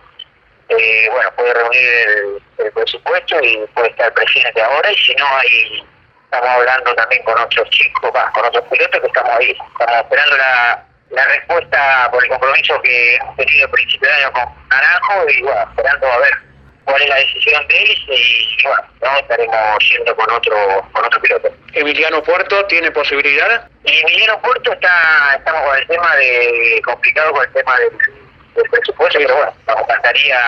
eh, 0.69 1.09
bueno, 1.11 1.31
puede 1.35 1.53
reunir 1.53 2.41
el, 2.57 2.71
presupuesto 2.71 3.39
y 3.43 3.65
puede 3.73 3.89
estar 3.89 4.13
presente 4.13 4.61
ahora. 4.61 4.91
Y 4.91 4.97
si 4.97 5.15
no, 5.15 5.25
hay 5.37 5.83
estamos 6.25 6.49
hablando 6.49 6.93
también 6.95 7.23
con 7.23 7.39
otros 7.39 7.69
chicos, 7.71 8.11
con 8.33 8.45
otros 8.45 8.63
pilotos 8.71 9.01
que 9.01 9.07
estamos 9.07 9.31
ahí. 9.31 9.51
Estamos 9.51 9.97
esperando 10.03 10.37
la, 10.37 10.85
la 11.11 11.25
respuesta 11.25 12.09
por 12.11 12.23
el 12.23 12.29
compromiso 12.29 12.81
que 12.81 13.15
hemos 13.15 13.35
tenido 13.35 13.65
al 13.65 13.71
principio 13.71 14.07
de 14.07 14.15
año 14.15 14.31
con 14.33 14.67
Naranjo 14.69 15.29
y 15.29 15.41
bueno, 15.41 15.61
esperando 15.69 16.11
a 16.11 16.17
ver 16.19 16.48
cuál 16.89 17.01
es 17.01 17.09
la 17.09 17.15
decisión 17.15 17.67
de 17.67 17.83
él 17.83 17.97
y, 18.07 18.63
bueno, 18.63 18.83
¿no? 19.01 19.19
estaremos 19.19 19.89
yendo 19.89 20.15
con 20.15 20.31
otro 20.31 20.55
con 20.91 21.05
otro 21.05 21.21
piloto. 21.21 21.49
¿Emiliano 21.73 22.23
Puerto 22.23 22.65
tiene 22.65 22.91
posibilidad? 22.91 23.69
Emiliano 23.83 24.41
Puerto 24.41 24.73
está, 24.73 25.35
estamos 25.37 25.61
con 25.63 25.77
el 25.77 25.87
tema 25.87 26.15
de, 26.15 26.81
complicado 26.83 27.31
con 27.33 27.45
el 27.45 27.53
tema 27.53 27.77
del, 27.77 27.91
presupuesto, 28.69 29.19
pero 29.19 29.35
bueno, 29.35 29.53
nos 29.67 29.79
encantaría, 29.79 30.39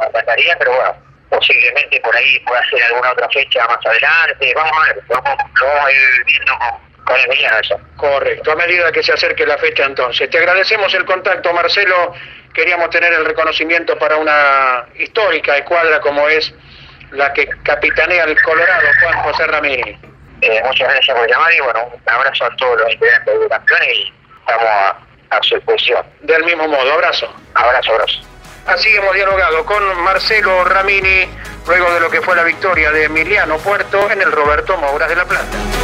nos 0.00 0.56
pero 0.58 0.72
bueno, 0.72 0.96
posiblemente 1.30 2.00
por 2.00 2.16
ahí 2.16 2.40
pueda 2.40 2.64
ser 2.68 2.82
alguna 2.82 3.12
otra 3.12 3.28
fecha 3.28 3.64
más 3.68 3.78
adelante, 3.86 4.52
vamos 4.54 4.72
a 4.76 4.86
ver, 4.86 5.02
lo 5.08 5.22
vamos, 5.22 5.86
a 5.86 5.92
ir 5.92 6.24
viendo 6.26 6.58
con, 6.58 6.83
Correcto, 7.96 8.52
a 8.52 8.56
medida 8.56 8.90
que 8.92 9.02
se 9.02 9.12
acerque 9.12 9.46
la 9.46 9.58
fecha 9.58 9.84
entonces. 9.84 10.28
Te 10.30 10.38
agradecemos 10.38 10.92
el 10.94 11.04
contacto, 11.04 11.52
Marcelo 11.52 12.14
queríamos 12.54 12.88
tener 12.90 13.12
el 13.12 13.24
reconocimiento 13.24 13.98
para 13.98 14.16
una 14.16 14.86
histórica 14.96 15.56
escuadra 15.56 16.00
como 16.00 16.28
es 16.28 16.54
la 17.10 17.32
que 17.32 17.46
capitanea 17.62 18.24
el 18.24 18.40
Colorado, 18.42 18.86
Juan 19.02 19.22
José 19.22 19.46
Ramírez. 19.46 19.98
Eh, 20.40 20.62
muchas 20.64 20.88
gracias 20.88 21.16
por 21.16 21.28
llamar 21.28 21.52
y 21.52 21.60
bueno, 21.60 21.92
un 21.92 22.12
abrazo 22.12 22.44
a 22.44 22.56
todos 22.56 22.80
los 22.80 22.92
integrantes 22.92 23.40
de 23.40 23.48
campeones 23.48 23.88
y 23.88 24.12
estamos 24.40 24.66
a, 25.30 25.42
su 25.42 25.54
disposición. 25.56 26.06
Del 26.20 26.44
mismo 26.44 26.68
modo, 26.68 26.92
abrazo. 26.92 27.32
Abrazo, 27.54 27.92
abrazo. 27.92 28.20
Así 28.66 28.94
hemos 28.94 29.14
dialogado 29.14 29.64
con 29.66 30.02
Marcelo 30.02 30.64
Ramini 30.64 31.28
luego 31.66 31.92
de 31.92 32.00
lo 32.00 32.10
que 32.10 32.20
fue 32.20 32.36
la 32.36 32.44
victoria 32.44 32.90
de 32.92 33.04
Emiliano 33.04 33.58
Puerto 33.58 34.10
en 34.10 34.22
el 34.22 34.30
Roberto 34.30 34.76
Mouras 34.76 35.08
de 35.08 35.16
la 35.16 35.24
Plata. 35.24 35.83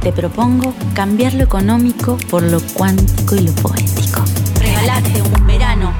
Te 0.00 0.12
propongo 0.12 0.74
cambiar 0.94 1.34
lo 1.34 1.44
económico 1.44 2.16
por 2.30 2.42
lo 2.42 2.60
cuántico 2.74 3.36
y 3.36 3.40
lo 3.40 3.52
poético 3.52 4.24
regalate 4.58 5.22
un 5.22 5.46
verano 5.46 5.92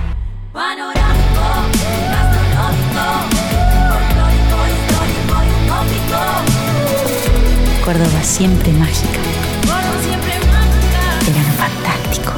Córdoba 7.85 8.23
siempre 8.23 8.73
mágica. 8.73 9.19
Córdoba 9.63 10.03
siempre 10.03 10.33
mágica. 10.47 11.27
Verano 11.27 11.53
fantástico. 11.59 12.33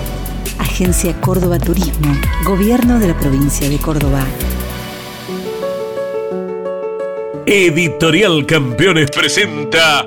Agencia 0.59 1.21
Córdoba 1.21 1.59
Turismo, 1.59 2.14
Gobierno 2.45 2.99
de 2.99 3.09
la 3.09 3.19
provincia 3.19 3.69
de 3.69 3.78
Córdoba. 3.78 4.25
Editorial 7.45 8.47
Campeones 8.47 9.11
presenta 9.11 10.07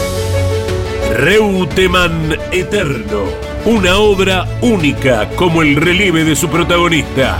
Reutemann 1.17 2.35
Eterno 2.51 3.51
una 3.65 3.97
obra 3.97 4.45
única 4.61 5.27
como 5.35 5.61
el 5.61 5.75
relieve 5.75 6.23
de 6.23 6.35
su 6.35 6.49
protagonista. 6.49 7.37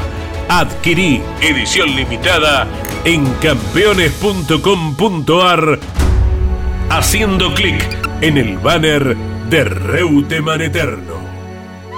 Adquirí 0.50 1.20
edición 1.42 1.96
limitada 1.96 2.68
en 3.06 3.26
campeones.com.ar 3.42 5.80
haciendo 6.90 7.56
clic 7.56 7.84
en 8.22 8.38
el 8.38 8.60
banner 8.60 9.18
de 9.50 9.64
Reuteman 9.64 10.62
Eterno. 10.62 11.16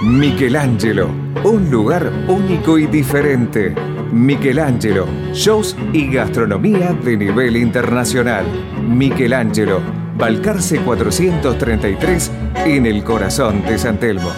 Michelangelo, 0.02 1.10
un 1.42 1.70
lugar 1.70 2.10
único 2.26 2.78
y 2.78 2.86
diferente. 2.86 3.74
Michelangelo, 4.10 5.06
shows 5.34 5.76
y 5.92 6.10
gastronomía 6.10 6.94
de 6.94 7.18
nivel 7.18 7.58
internacional. 7.58 8.46
Michelangelo 8.80 10.03
Balcarce 10.16 10.78
433 10.78 12.30
en 12.66 12.86
el 12.86 13.02
corazón 13.02 13.64
de 13.64 13.78
San 13.78 13.98
Telmo. 13.98 14.30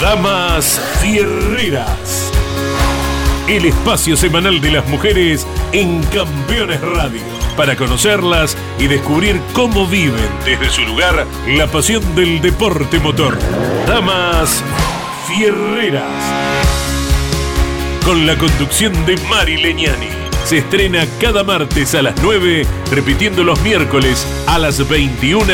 Damas 0.00 0.80
Fierreras. 1.00 2.32
El 3.48 3.66
espacio 3.66 4.16
semanal 4.16 4.62
de 4.62 4.70
las 4.70 4.88
mujeres 4.88 5.46
en 5.72 6.02
Campeones 6.04 6.80
Radio. 6.80 7.20
Para 7.54 7.76
conocerlas 7.76 8.56
y 8.78 8.86
descubrir 8.86 9.38
cómo 9.52 9.86
viven 9.86 10.30
desde 10.46 10.70
su 10.70 10.82
lugar 10.82 11.26
la 11.48 11.66
pasión 11.66 12.14
del 12.14 12.40
deporte 12.40 12.98
motor. 12.98 13.38
Damas 13.86 14.64
Fierreras. 15.28 16.02
Con 18.06 18.26
la 18.26 18.38
conducción 18.38 19.04
de 19.04 19.18
Mari 19.28 19.58
Leñani 19.58 20.21
se 20.44 20.58
estrena 20.58 21.06
cada 21.20 21.44
martes 21.44 21.94
a 21.94 22.02
las 22.02 22.14
9, 22.22 22.66
repitiendo 22.90 23.44
los 23.44 23.60
miércoles 23.62 24.26
a 24.46 24.58
las 24.58 24.86
21, 24.88 25.44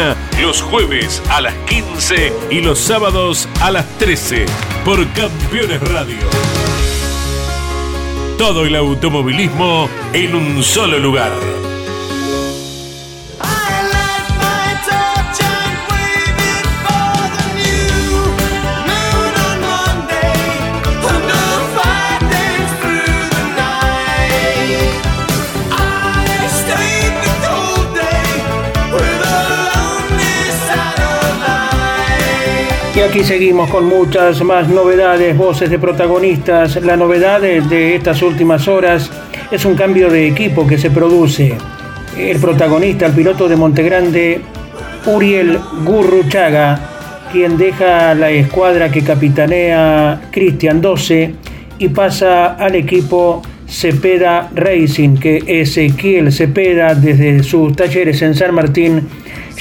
los 0.40 0.62
jueves 0.62 1.22
a 1.30 1.40
las 1.40 1.54
15 1.66 2.32
y 2.50 2.60
los 2.60 2.78
sábados 2.78 3.48
a 3.60 3.70
las 3.70 3.86
13 3.98 4.46
por 4.84 5.06
Campeones 5.12 5.80
Radio. 5.88 6.18
Todo 8.38 8.64
el 8.66 8.76
automovilismo 8.76 9.88
en 10.12 10.34
un 10.34 10.62
solo 10.62 10.98
lugar. 10.98 11.57
Aquí 33.08 33.24
seguimos 33.24 33.70
con 33.70 33.86
muchas 33.86 34.42
más 34.42 34.68
novedades, 34.68 35.34
voces 35.34 35.70
de 35.70 35.78
protagonistas. 35.78 36.76
La 36.82 36.94
novedad 36.94 37.40
de 37.40 37.94
estas 37.94 38.20
últimas 38.20 38.68
horas 38.68 39.10
es 39.50 39.64
un 39.64 39.74
cambio 39.74 40.10
de 40.10 40.28
equipo 40.28 40.66
que 40.66 40.76
se 40.76 40.90
produce. 40.90 41.54
El 42.18 42.38
protagonista, 42.38 43.06
el 43.06 43.12
piloto 43.12 43.48
de 43.48 43.56
Montegrande, 43.56 44.40
Uriel 45.06 45.58
Gurruchaga, 45.86 46.78
quien 47.32 47.56
deja 47.56 48.14
la 48.14 48.30
escuadra 48.30 48.90
que 48.90 49.02
capitanea 49.02 50.28
Cristian 50.30 50.82
12 50.82 51.34
y 51.78 51.88
pasa 51.88 52.56
al 52.56 52.74
equipo 52.74 53.40
Cepeda 53.66 54.50
Racing, 54.54 55.16
que 55.16 55.42
Ezequiel 55.46 56.30
Cepeda 56.30 56.94
desde 56.94 57.42
sus 57.42 57.74
talleres 57.74 58.20
en 58.20 58.34
San 58.34 58.54
Martín 58.54 59.08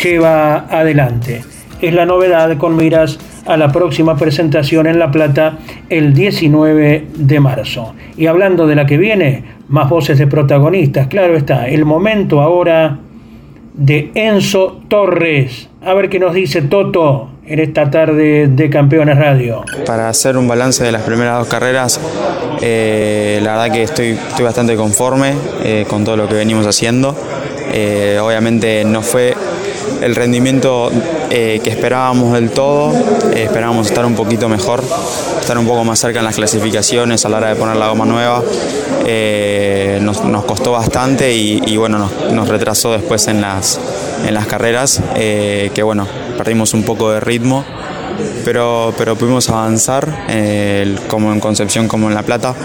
lleva 0.04 0.68
adelante. 0.70 1.44
Es 1.80 1.94
la 1.94 2.06
novedad 2.06 2.58
con 2.58 2.76
miras 2.76 3.20
a 3.48 3.58
la 3.58 3.72
próxima 3.72 4.16
presentación 4.18 4.88
en 4.88 5.00
La 5.00 5.10
Plata 5.12 5.58
el 5.90 6.14
19 6.14 7.08
de 7.16 7.40
marzo. 7.40 7.94
Y 8.18 8.28
hablando 8.28 8.68
de 8.68 8.76
la 8.76 8.86
que 8.86 8.98
viene, 8.98 9.44
más 9.70 9.90
voces 9.90 10.18
de 10.18 10.28
protagonistas, 10.28 11.08
claro 11.08 11.36
está, 11.36 11.68
el 11.68 11.86
momento 11.86 12.42
ahora 12.42 13.00
de 13.74 14.12
Enzo 14.16 14.82
Torres. 14.88 15.70
A 15.84 15.94
ver 15.94 16.10
qué 16.10 16.20
nos 16.20 16.34
dice 16.34 16.64
Toto 16.64 17.30
en 17.46 17.60
esta 17.60 17.90
tarde 17.90 18.48
de 18.48 18.70
Campeones 18.70 19.18
Radio. 19.18 19.64
Para 19.86 20.10
hacer 20.10 20.36
un 20.36 20.48
balance 20.48 20.84
de 20.84 20.92
las 20.92 21.04
primeras 21.04 21.40
dos 21.40 21.48
carreras, 21.48 22.02
eh, 22.62 23.40
la 23.42 23.52
verdad 23.58 23.74
que 23.74 23.84
estoy, 23.84 24.08
estoy 24.08 24.44
bastante 24.44 24.76
conforme 24.76 25.34
eh, 25.64 25.86
con 25.88 26.04
todo 26.04 26.18
lo 26.18 26.28
que 26.28 26.36
venimos 26.36 26.66
haciendo. 26.66 27.16
Eh, 27.72 28.20
obviamente 28.22 28.84
no 28.86 29.02
fue 29.02 29.36
el 30.02 30.16
rendimiento 30.16 30.92
eh, 31.30 31.60
que 31.64 31.70
esperábamos 31.70 32.34
del 32.34 32.52
todo, 32.52 32.94
eh, 33.34 33.44
esperábamos 33.44 33.88
estar 33.88 34.06
un 34.06 34.16
poquito 34.16 34.48
mejor, 34.48 34.84
estar 35.40 35.58
un 35.58 35.66
poco 35.66 35.84
más 35.84 36.00
cerca 36.00 36.20
en 36.20 36.26
las 36.26 36.36
clasificaciones 36.36 37.26
a 37.26 37.30
la 37.30 37.38
hora 37.38 37.50
de 37.50 37.56
poner 37.56 37.76
la 37.76 37.90
goma 37.90 38.06
nueva. 38.06 38.44
Eh, 39.06 40.00
nos, 40.02 40.24
nos 40.24 40.46
costó 40.46 40.72
bastante 40.74 41.34
y, 41.34 41.78
bueno, 41.78 42.10
nos, 42.32 42.48
retrasó 42.48 42.92
después 42.92 43.28
en 43.28 43.42
las, 43.42 43.80
en 44.26 44.34
las 44.34 44.48
carreras, 44.48 45.02
que 45.16 45.82
bueno, 45.84 46.08
perdimos 46.38 46.74
un 46.74 46.84
poco 46.84 47.12
de 47.12 47.20
ritmo. 47.20 47.66
Pero, 48.44 48.94
pero 48.98 49.16
pudimos 49.16 49.50
avanzar, 49.50 50.26
como 51.08 51.32
en 51.32 51.40
Concepción 51.40 51.88
como 51.88 52.08
en 52.08 52.16
La 52.16 52.24
Plata. 52.24 52.56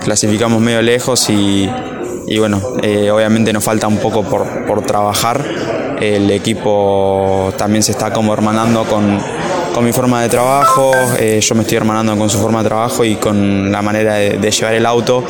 Clasificamos 0.00 0.60
medio 0.60 0.82
lejos 0.82 1.28
y, 1.30 1.70
y 2.26 2.38
bueno, 2.38 2.60
obviamente 3.12 3.52
nos 3.52 3.62
falta 3.62 3.86
un 3.86 3.98
poco 3.98 4.22
por, 4.24 4.66
por 4.66 4.82
trabajar. 4.82 5.44
El 6.00 6.30
equipo 6.30 7.52
también 7.56 7.82
se 7.82 7.92
está 7.92 8.12
como 8.12 8.32
hermanando 8.32 8.84
con, 8.84 9.18
con 9.76 9.84
mi 9.84 9.92
forma 9.92 10.22
de 10.22 10.30
trabajo, 10.30 10.90
eh, 11.18 11.38
yo 11.42 11.54
me 11.54 11.60
estoy 11.60 11.76
hermanando 11.76 12.16
con 12.16 12.30
su 12.30 12.38
forma 12.38 12.62
de 12.62 12.68
trabajo 12.68 13.04
y 13.04 13.16
con 13.16 13.70
la 13.70 13.82
manera 13.82 14.14
de, 14.14 14.50
llevar 14.50 14.72
el 14.72 14.86
auto. 14.86 15.22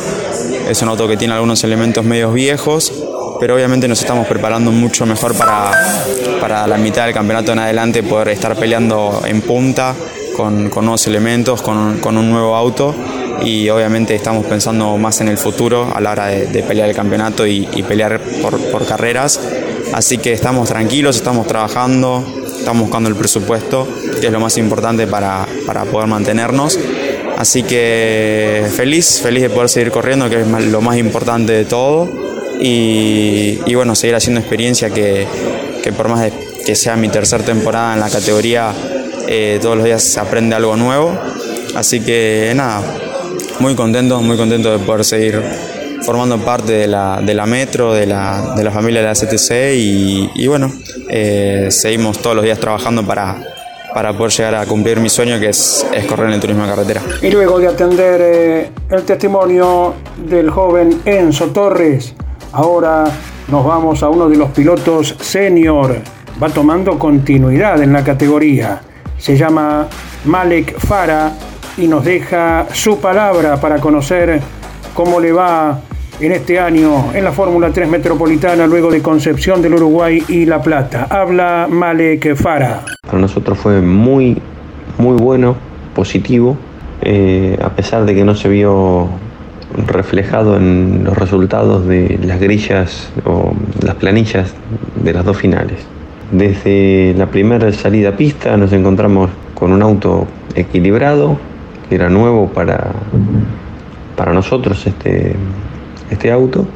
Es 0.68 0.80
un 0.82 0.88
auto 0.88 1.08
que 1.08 1.16
tiene 1.16 1.34
algunos 1.34 1.64
elementos 1.64 2.04
medios 2.04 2.32
viejos, 2.32 2.92
pero 3.40 3.56
obviamente 3.56 3.88
nos 3.88 4.00
estamos 4.00 4.26
preparando 4.28 4.70
mucho 4.70 5.04
mejor 5.04 5.34
para, 5.34 5.72
para 6.40 6.66
la 6.68 6.76
mitad 6.78 7.06
del 7.06 7.12
campeonato 7.14 7.50
en 7.52 7.58
adelante, 7.58 8.04
poder 8.04 8.28
estar 8.28 8.54
peleando 8.54 9.20
en 9.26 9.42
punta 9.42 9.96
con, 10.36 10.70
con 10.70 10.84
nuevos 10.84 11.06
elementos, 11.08 11.60
con, 11.60 11.98
con 11.98 12.16
un 12.16 12.30
nuevo 12.30 12.54
auto 12.54 12.94
y 13.42 13.68
obviamente 13.68 14.14
estamos 14.14 14.46
pensando 14.46 14.96
más 14.96 15.20
en 15.20 15.28
el 15.28 15.38
futuro 15.38 15.92
a 15.92 16.00
la 16.00 16.12
hora 16.12 16.26
de, 16.26 16.62
pelear 16.62 16.88
el 16.88 16.94
campeonato 16.94 17.44
y, 17.46 17.66
pelear 17.82 18.20
por 18.20 18.86
carreras. 18.86 19.40
Así 19.92 20.18
que 20.18 20.32
estamos 20.32 20.68
tranquilos, 20.68 21.16
estamos 21.16 21.46
trabajando, 21.46 22.24
estamos 22.58 22.82
buscando 22.82 23.08
el 23.08 23.16
presupuesto, 23.16 23.86
que 24.20 24.26
es 24.26 24.32
lo 24.32 24.40
más 24.40 24.58
importante 24.58 25.06
para, 25.06 25.46
para 25.66 25.84
poder 25.84 26.08
mantenernos. 26.08 26.78
Así 27.38 27.62
que 27.62 28.66
feliz, 28.74 29.20
feliz 29.22 29.42
de 29.42 29.50
poder 29.50 29.68
seguir 29.68 29.90
corriendo, 29.90 30.28
que 30.28 30.40
es 30.40 30.46
lo 30.46 30.80
más 30.80 30.96
importante 30.96 31.52
de 31.52 31.64
todo. 31.64 32.08
Y, 32.60 33.60
y 33.66 33.74
bueno, 33.74 33.94
seguir 33.94 34.16
haciendo 34.16 34.40
experiencia 34.40 34.90
que, 34.90 35.26
que 35.82 35.92
por 35.92 36.08
más 36.08 36.22
de 36.22 36.32
que 36.64 36.74
sea 36.74 36.96
mi 36.96 37.08
tercera 37.08 37.44
temporada 37.44 37.94
en 37.94 38.00
la 38.00 38.10
categoría, 38.10 38.72
eh, 39.28 39.58
todos 39.62 39.76
los 39.76 39.84
días 39.84 40.02
se 40.02 40.18
aprende 40.18 40.56
algo 40.56 40.76
nuevo. 40.76 41.16
Así 41.76 42.00
que 42.00 42.52
nada, 42.56 42.82
muy 43.60 43.74
contento, 43.74 44.20
muy 44.20 44.36
contento 44.36 44.76
de 44.76 44.84
poder 44.84 45.04
seguir 45.04 45.42
formando 46.06 46.38
parte 46.38 46.72
de 46.72 46.86
la, 46.86 47.20
de 47.20 47.34
la 47.34 47.46
metro, 47.46 47.92
de 47.92 48.06
la, 48.06 48.54
de 48.56 48.62
la 48.62 48.70
familia 48.70 49.00
de 49.02 49.08
la 49.08 49.14
CTC 49.14 49.74
y, 49.74 50.46
bueno, 50.46 50.72
eh, 51.10 51.66
seguimos 51.70 52.18
todos 52.18 52.36
los 52.36 52.44
días 52.44 52.60
trabajando 52.60 53.04
para, 53.04 53.42
para 53.92 54.16
poder 54.16 54.32
llegar 54.32 54.54
a 54.54 54.66
cumplir 54.66 55.00
mi 55.00 55.08
sueño 55.08 55.40
que 55.40 55.48
es, 55.48 55.84
es 55.92 56.06
correr 56.06 56.28
en 56.28 56.34
el 56.34 56.40
turismo 56.40 56.62
de 56.62 56.68
carretera. 56.70 57.02
Y 57.20 57.30
luego 57.30 57.58
de 57.58 57.66
atender 57.66 58.20
eh, 58.22 58.70
el 58.88 59.02
testimonio 59.02 59.94
del 60.16 60.48
joven 60.48 61.02
Enzo 61.04 61.46
Torres, 61.46 62.14
ahora 62.52 63.04
nos 63.48 63.66
vamos 63.66 64.04
a 64.04 64.08
uno 64.08 64.28
de 64.28 64.36
los 64.36 64.50
pilotos 64.50 65.16
senior. 65.20 65.96
Va 66.40 66.50
tomando 66.50 67.00
continuidad 67.00 67.82
en 67.82 67.92
la 67.92 68.04
categoría. 68.04 68.80
Se 69.18 69.36
llama 69.36 69.88
Malek 70.24 70.78
Fara 70.78 71.32
y 71.76 71.88
nos 71.88 72.04
deja 72.04 72.66
su 72.72 73.00
palabra 73.00 73.60
para 73.60 73.78
conocer 73.78 74.40
cómo 74.94 75.18
le 75.18 75.32
va 75.32 75.80
en 76.20 76.32
este 76.32 76.58
año 76.58 77.12
en 77.14 77.24
la 77.24 77.32
Fórmula 77.32 77.70
3 77.70 77.88
Metropolitana 77.88 78.66
luego 78.66 78.90
de 78.90 79.02
Concepción 79.02 79.60
del 79.60 79.74
Uruguay 79.74 80.22
y 80.28 80.46
La 80.46 80.62
Plata. 80.62 81.06
Habla 81.10 81.66
Malek 81.70 82.34
Fara. 82.34 82.82
Para 83.02 83.18
nosotros 83.18 83.58
fue 83.58 83.80
muy, 83.80 84.40
muy 84.98 85.16
bueno, 85.16 85.56
positivo, 85.94 86.56
eh, 87.02 87.58
a 87.62 87.70
pesar 87.70 88.04
de 88.04 88.14
que 88.14 88.24
no 88.24 88.34
se 88.34 88.48
vio 88.48 89.08
reflejado 89.86 90.56
en 90.56 91.04
los 91.04 91.16
resultados 91.16 91.86
de 91.86 92.18
las 92.22 92.40
grillas 92.40 93.10
o 93.24 93.52
las 93.82 93.96
planillas 93.96 94.54
de 95.02 95.12
las 95.12 95.24
dos 95.24 95.36
finales. 95.36 95.86
Desde 96.32 97.14
la 97.16 97.26
primera 97.26 97.70
salida 97.72 98.10
a 98.10 98.16
pista 98.16 98.56
nos 98.56 98.72
encontramos 98.72 99.30
con 99.54 99.72
un 99.72 99.82
auto 99.82 100.26
equilibrado, 100.54 101.38
que 101.88 101.94
era 101.94 102.08
nuevo 102.08 102.48
para, 102.48 102.92
para 104.16 104.32
nosotros 104.32 104.86
este, 104.86 105.36
este 106.10 106.30
auto, 106.30 106.66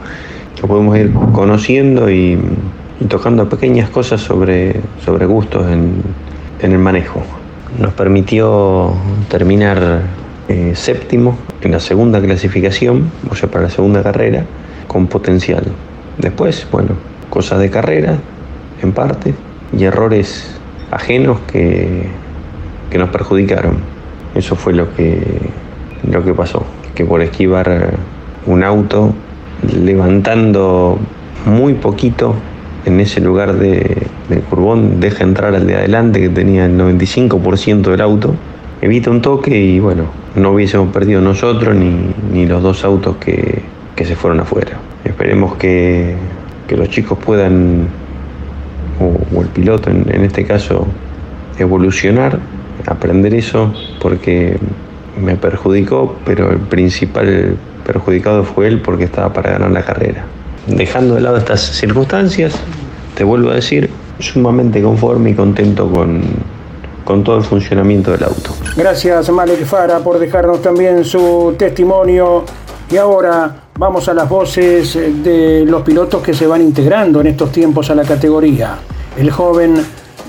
que 0.61 0.67
podemos 0.67 0.97
ir 0.99 1.13
conociendo 1.33 2.11
y, 2.11 2.39
y 3.01 3.05
tocando 3.07 3.49
pequeñas 3.49 3.89
cosas 3.91 4.21
sobre, 4.21 4.81
sobre 5.05 5.27
gustos 5.27 5.71
en, 5.71 6.03
en 6.61 6.73
el 6.73 6.79
manejo. 6.79 7.23
Nos 7.79 7.93
permitió 7.95 8.93
terminar 9.29 10.03
eh, 10.49 10.73
séptimo 10.75 11.39
en 11.63 11.73
la 11.73 11.81
segunda 11.81 12.21
clasificación, 12.21 13.11
o 13.31 13.35
sea, 13.35 13.51
para 13.51 13.65
la 13.65 13.71
segunda 13.71 14.03
carrera, 14.03 14.45
con 14.87 15.07
potencial. 15.07 15.65
Después, 16.19 16.67
bueno, 16.73 16.91
cosas 17.31 17.61
de 17.61 17.71
carrera, 17.71 18.19
en 18.83 18.93
parte, 18.93 19.35
y 19.77 19.85
errores 19.85 20.59
ajenos 20.91 21.39
que, 21.51 22.09
que 22.91 22.99
nos 22.99 23.11
perjudicaron. 23.11 23.79
Eso 24.35 24.57
fue 24.57 24.73
lo 24.73 24.93
que, 24.95 25.23
lo 26.11 26.25
que 26.25 26.35
pasó, 26.35 26.65
que 26.95 27.05
por 27.05 27.23
esquivar 27.23 27.93
un 28.47 28.65
auto, 28.65 29.15
levantando 29.73 30.99
muy 31.47 31.75
poquito 31.75 32.35
en 32.85 33.01
ese 33.01 33.21
lugar 33.21 33.55
de, 33.55 34.07
del 34.29 34.41
curbón, 34.43 35.01
deja 35.01 35.25
entrar 35.25 35.55
al 35.55 35.67
de 35.67 35.77
adelante 35.77 36.21
que 36.21 36.29
tenía 36.29 36.67
el 36.67 36.79
95% 36.79 37.83
del 37.91 38.01
auto, 38.01 38.35
evita 38.81 39.11
un 39.11 39.21
toque 39.21 39.59
y 39.59 39.81
bueno, 39.81 40.05
no 40.35 40.53
hubiésemos 40.53 40.93
perdido 40.93 41.21
nosotros 41.21 41.75
ni, 41.75 41.95
ni 42.33 42.47
los 42.47 42.63
dos 42.63 42.85
autos 42.85 43.17
que, 43.17 43.63
que 43.95 44.05
se 44.05 44.17
fueron 44.17 44.41
afuera. 44.41 44.79
Esperemos 45.05 45.57
que, 45.57 46.15
que 46.67 46.77
los 46.77 46.89
chicos 46.89 47.19
puedan, 47.19 47.89
o, 48.99 49.37
o 49.37 49.43
el 49.43 49.49
piloto 49.49 49.91
en, 49.91 50.07
en 50.13 50.25
este 50.25 50.45
caso, 50.45 50.87
evolucionar, 51.59 52.39
aprender 52.87 53.35
eso, 53.35 53.73
porque 54.01 54.57
me 55.19 55.37
perjudicó, 55.37 56.17
pero 56.25 56.51
el 56.51 56.59
principal 56.59 57.57
perjudicado 57.85 58.45
fue 58.45 58.69
él 58.69 58.81
porque 58.81 59.05
estaba 59.05 59.33
para 59.33 59.53
ganar 59.53 59.71
la 59.71 59.83
carrera. 59.83 60.25
Dejando 60.67 61.15
de 61.15 61.23
lado 61.23 61.37
estas 61.37 61.61
circunstancias, 61.61 62.55
te 63.15 63.25
vuelvo 63.25 63.51
a 63.51 63.55
decir, 63.55 63.91
sumamente 64.19 64.83
conforme 64.83 65.31
y 65.31 65.35
contento 65.35 65.91
con, 65.91 66.23
con 67.05 67.25
todo 67.25 67.39
el 67.39 67.45
funcionamiento 67.45 68.13
del 68.13 68.25
auto. 68.25 68.51
Gracias 68.77 69.31
Malek 69.31 69.65
Fara 69.65 69.99
por 69.99 70.19
dejarnos 70.19 70.63
también 70.63 71.05
su 71.05 71.55
testimonio. 71.59 72.45
Y 72.91 72.97
ahora 72.97 73.55
vamos 73.79 74.09
a 74.09 74.15
las 74.15 74.29
voces 74.29 74.95
de 75.23 75.65
los 75.65 75.83
pilotos 75.83 76.23
que 76.23 76.35
se 76.35 76.47
van 76.47 76.61
integrando 76.61 77.21
en 77.21 77.29
estos 77.29 77.53
tiempos 77.53 77.89
a 77.91 77.95
la 77.95 78.03
categoría. 78.03 78.79
El 79.17 79.31
joven 79.31 79.75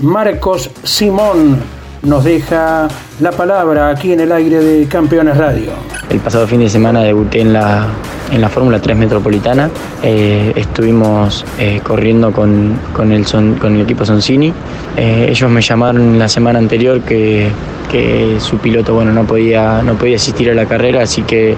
Marcos 0.01 0.69
Simón 0.83 1.80
nos 2.03 2.23
deja 2.23 2.87
la 3.19 3.31
palabra 3.31 3.89
aquí 3.89 4.13
en 4.13 4.19
el 4.21 4.31
aire 4.31 4.59
de 4.59 4.87
Campeones 4.87 5.37
Radio. 5.37 5.71
El 6.09 6.19
pasado 6.19 6.47
fin 6.47 6.59
de 6.59 6.69
semana 6.69 7.01
debuté 7.01 7.41
en 7.41 7.53
la, 7.53 7.87
en 8.31 8.41
la 8.41 8.49
Fórmula 8.49 8.79
3 8.81 8.97
Metropolitana. 8.97 9.69
Eh, 10.01 10.51
estuvimos 10.55 11.45
eh, 11.59 11.79
corriendo 11.83 12.31
con, 12.31 12.77
con, 12.93 13.11
el 13.11 13.25
con 13.59 13.75
el 13.75 13.81
equipo 13.81 14.03
Soncini. 14.05 14.53
Eh, 14.97 15.27
ellos 15.29 15.49
me 15.49 15.61
llamaron 15.61 16.17
la 16.17 16.27
semana 16.27 16.59
anterior 16.59 17.01
que, 17.01 17.49
que 17.89 18.37
su 18.39 18.57
piloto 18.57 18.93
bueno, 18.93 19.11
no, 19.13 19.25
podía, 19.25 19.81
no 19.83 19.95
podía 19.95 20.15
asistir 20.15 20.49
a 20.49 20.53
la 20.53 20.65
carrera, 20.65 21.03
así 21.03 21.21
que 21.21 21.55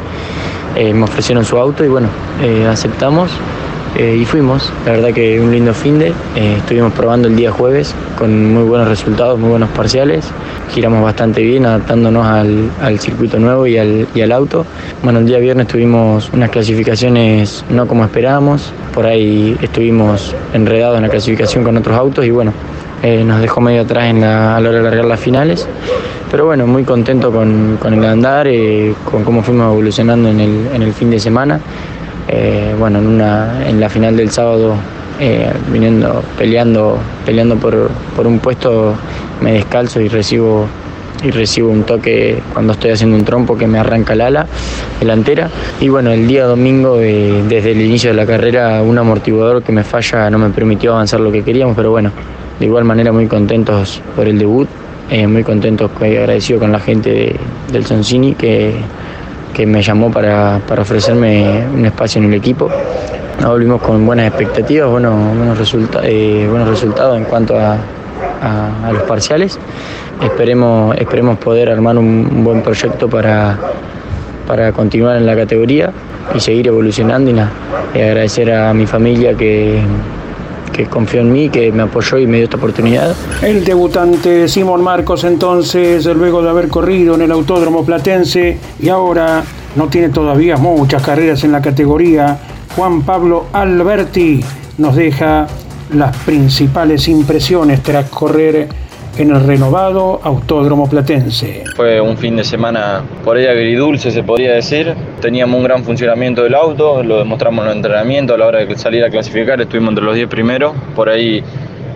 me 0.76 1.04
ofrecieron 1.04 1.46
su 1.46 1.58
auto 1.58 1.86
y 1.86 1.88
bueno, 1.88 2.08
aceptamos. 2.68 3.30
Eh, 3.96 4.18
y 4.22 4.26
fuimos, 4.26 4.72
la 4.86 4.94
verdad 4.94 5.12
que 5.14 5.40
un 5.40 5.52
lindo 5.52 5.74
fin 5.74 6.00
de, 6.00 6.14
estuvimos 6.58 6.94
probando 6.94 7.28
el 7.28 7.36
día 7.36 7.52
jueves 7.52 7.94
con 8.18 8.54
muy 8.54 8.64
buenos 8.64 8.88
resultados, 8.88 9.38
muy 9.40 9.50
buenos 9.52 9.70
parciales, 9.70 10.26
giramos 10.74 11.04
bastante 11.04 11.44
bien 11.44 11.66
adaptándonos 11.66 12.26
al, 12.26 12.70
al 12.82 13.00
circuito 13.00 13.38
nuevo 13.40 13.68
y 13.68 13.78
al, 13.78 14.08
y 14.16 14.22
al 14.22 14.32
auto. 14.32 14.66
Bueno, 15.04 15.20
el 15.20 15.26
día 15.28 15.38
viernes 15.38 15.68
tuvimos 15.68 16.32
unas 16.34 16.50
clasificaciones 16.50 17.64
no 17.70 17.88
como 17.88 18.04
esperábamos, 18.04 18.74
por 18.94 19.06
ahí 19.06 19.56
estuvimos 19.62 20.36
enredados 20.54 20.98
en 20.98 21.04
la 21.04 21.10
clasificación 21.10 21.64
con 21.64 21.78
otros 21.78 21.96
autos 21.98 22.26
y 22.26 22.32
bueno, 22.32 22.52
eh, 23.04 23.24
nos 23.24 23.42
dejó 23.42 23.62
medio 23.62 23.82
atrás 23.84 24.06
en 24.06 24.22
la- 24.22 24.56
a 24.56 24.60
la 24.62 24.70
hora 24.70 24.78
de 24.80 24.84
largar 24.86 25.06
las 25.06 25.20
finales. 25.20 25.68
pero 26.32 26.46
bueno, 26.46 26.66
muy 26.66 26.84
contento 26.84 27.32
con, 27.32 27.78
con 27.80 27.94
el 27.94 28.04
andar, 28.06 28.48
eh, 28.48 28.96
con 29.06 29.24
cómo 29.24 29.44
fuimos 29.44 29.72
evolucionando 29.72 30.30
en 30.30 30.40
el, 30.40 30.68
en 30.74 30.82
el 30.82 30.92
fin 30.92 31.12
de 31.12 31.20
semana. 31.20 31.60
Eh, 32.28 32.74
bueno, 32.80 33.00
en, 33.00 33.08
una, 33.08 33.68
en 33.68 33.80
la 33.80 33.90
final 33.90 34.16
del 34.16 34.32
sábado, 34.32 34.76
eh, 35.20 35.52
viniendo, 35.72 36.24
peleando, 36.38 36.98
peleando 37.26 37.58
por, 37.58 37.90
por 38.16 38.28
un 38.28 38.40
puesto, 38.40 38.96
me 39.42 39.54
descalzo 39.54 40.00
y 40.02 40.08
recibo 40.08 40.68
y 41.24 41.32
recibo 41.32 41.70
un 41.70 41.84
toque 41.84 42.38
cuando 42.52 42.74
estoy 42.74 42.92
haciendo 42.92 43.16
un 43.16 43.24
trompo 43.24 43.58
que 43.58 43.66
me 43.66 43.80
arranca 43.80 44.12
el 44.14 44.22
ala 44.22 44.46
delantera. 45.00 45.50
Y 45.80 45.88
bueno, 45.88 46.12
el 46.12 46.28
día 46.28 46.46
domingo, 46.46 47.00
eh, 47.00 47.42
desde 47.48 47.72
el 47.72 47.82
inicio 47.82 48.10
de 48.10 48.16
la 48.18 48.26
carrera, 48.26 48.82
un 48.82 48.98
amortiguador 48.98 49.64
que 49.64 49.72
me 49.72 49.84
falla 49.86 50.30
no 50.30 50.38
me 50.38 50.50
permitió 50.50 50.94
avanzar 50.94 51.22
lo 51.22 51.32
que 51.32 51.42
queríamos, 51.42 51.76
pero 51.78 51.92
bueno, 51.92 52.12
de 52.60 52.66
igual 52.66 52.84
manera 52.84 53.14
muy 53.14 53.28
contentos 53.28 54.02
por 54.18 54.28
el 54.28 54.38
debut, 54.38 54.68
eh, 55.10 55.26
muy 55.26 55.44
contentos 55.44 55.90
y 56.02 56.16
agradecido 56.18 56.60
con 56.60 56.72
la 56.74 56.80
gente 56.80 57.10
de- 57.10 57.36
del 57.72 57.86
Soncini 57.86 58.34
que, 58.36 58.74
que 59.54 59.66
me 59.66 59.82
llamó 59.82 60.12
para, 60.12 60.60
para 60.68 60.82
ofrecerme 60.82 61.64
un 61.74 61.86
espacio 61.86 62.20
en 62.22 62.28
el 62.28 62.34
equipo. 62.34 62.70
Nos 63.40 63.50
volvimos 63.52 63.82
con 63.82 64.06
buenas 64.06 64.28
expectativas, 64.28 64.90
buenos, 64.90 65.14
buenos, 65.36 65.58
resulta- 65.58 66.02
eh, 66.04 66.48
buenos 66.50 66.70
resultados 66.70 67.18
en 67.18 67.24
cuanto 67.26 67.58
a, 67.58 67.74
a- 67.74 68.92
los 68.92 69.04
parciales. 69.04 69.60
Esperemos, 70.22 70.96
esperemos 70.98 71.38
poder 71.38 71.70
armar 71.70 71.98
un, 71.98 72.06
un 72.32 72.44
buen 72.44 72.62
proyecto 72.62 73.10
para, 73.10 73.58
para 74.48 74.72
continuar 74.72 75.18
en 75.18 75.26
la 75.26 75.36
categoría 75.36 75.92
y 76.36 76.40
seguir 76.40 76.68
evolucionando 76.68 77.30
y 77.32 77.34
nada, 77.34 77.52
y 77.94 78.00
agradecer 78.02 78.52
a 78.54 78.74
mi 78.74 78.86
familia 78.86 79.34
que, 79.36 79.82
que 80.74 80.88
confió 80.88 81.22
en 81.22 81.32
mí, 81.32 81.48
que 81.48 81.72
me 81.72 81.84
apoyó 81.84 82.18
y 82.18 82.28
me 82.28 82.38
dio 82.38 82.46
esta 82.46 82.58
oportunidad. 82.58 83.16
El 83.42 83.64
debutante 83.64 84.50
Simón 84.50 84.84
Marcos 84.84 85.24
entonces, 85.24 86.06
luego 86.06 86.42
de 86.42 86.50
haber 86.50 86.68
corrido 86.68 87.16
en 87.16 87.22
el 87.22 87.32
Autódromo 87.32 87.86
Platense 87.86 88.58
y 88.82 88.90
ahora 88.90 89.44
no 89.76 89.88
tiene 89.88 90.10
todavía 90.10 90.58
muchas 90.58 91.02
carreras 91.02 91.44
en 91.44 91.52
la 91.52 91.62
categoría, 91.62 92.38
Juan 92.76 93.04
Pablo 93.04 93.46
Alberti 93.54 94.44
nos 94.78 94.96
deja 94.96 95.48
las 95.94 96.16
principales 96.18 97.08
impresiones 97.08 97.82
tras 97.84 98.10
correr 98.10 98.68
en 99.18 99.30
el 99.32 99.46
renovado 99.46 100.20
Autódromo 100.24 100.90
Platense. 100.90 101.64
Fue 101.76 102.02
un 102.02 102.18
fin 102.18 102.36
de 102.36 102.44
semana 102.44 103.02
por 103.24 103.38
ahí 103.38 103.46
agridulce, 103.46 104.12
se 104.12 104.24
podría 104.24 104.54
decir. 104.54 104.94
Teníamos 105.22 105.58
un 105.58 105.64
gran 105.64 105.84
funcionamiento 105.84 106.44
del 106.44 106.56
auto, 106.56 107.04
lo 107.04 107.20
demostramos 107.20 107.66
en 107.66 107.72
el 107.72 107.78
entrenamiento. 107.78 108.34
A 108.34 108.38
la 108.38 108.48
hora 108.48 108.66
de 108.66 108.76
salir 108.78 109.04
a 109.04 109.10
clasificar 109.10 109.62
estuvimos 109.62 109.90
entre 109.92 110.04
los 110.06 110.16
10 110.16 110.28
primeros. 110.28 110.74
Por 110.96 111.10
ahí 111.10 111.44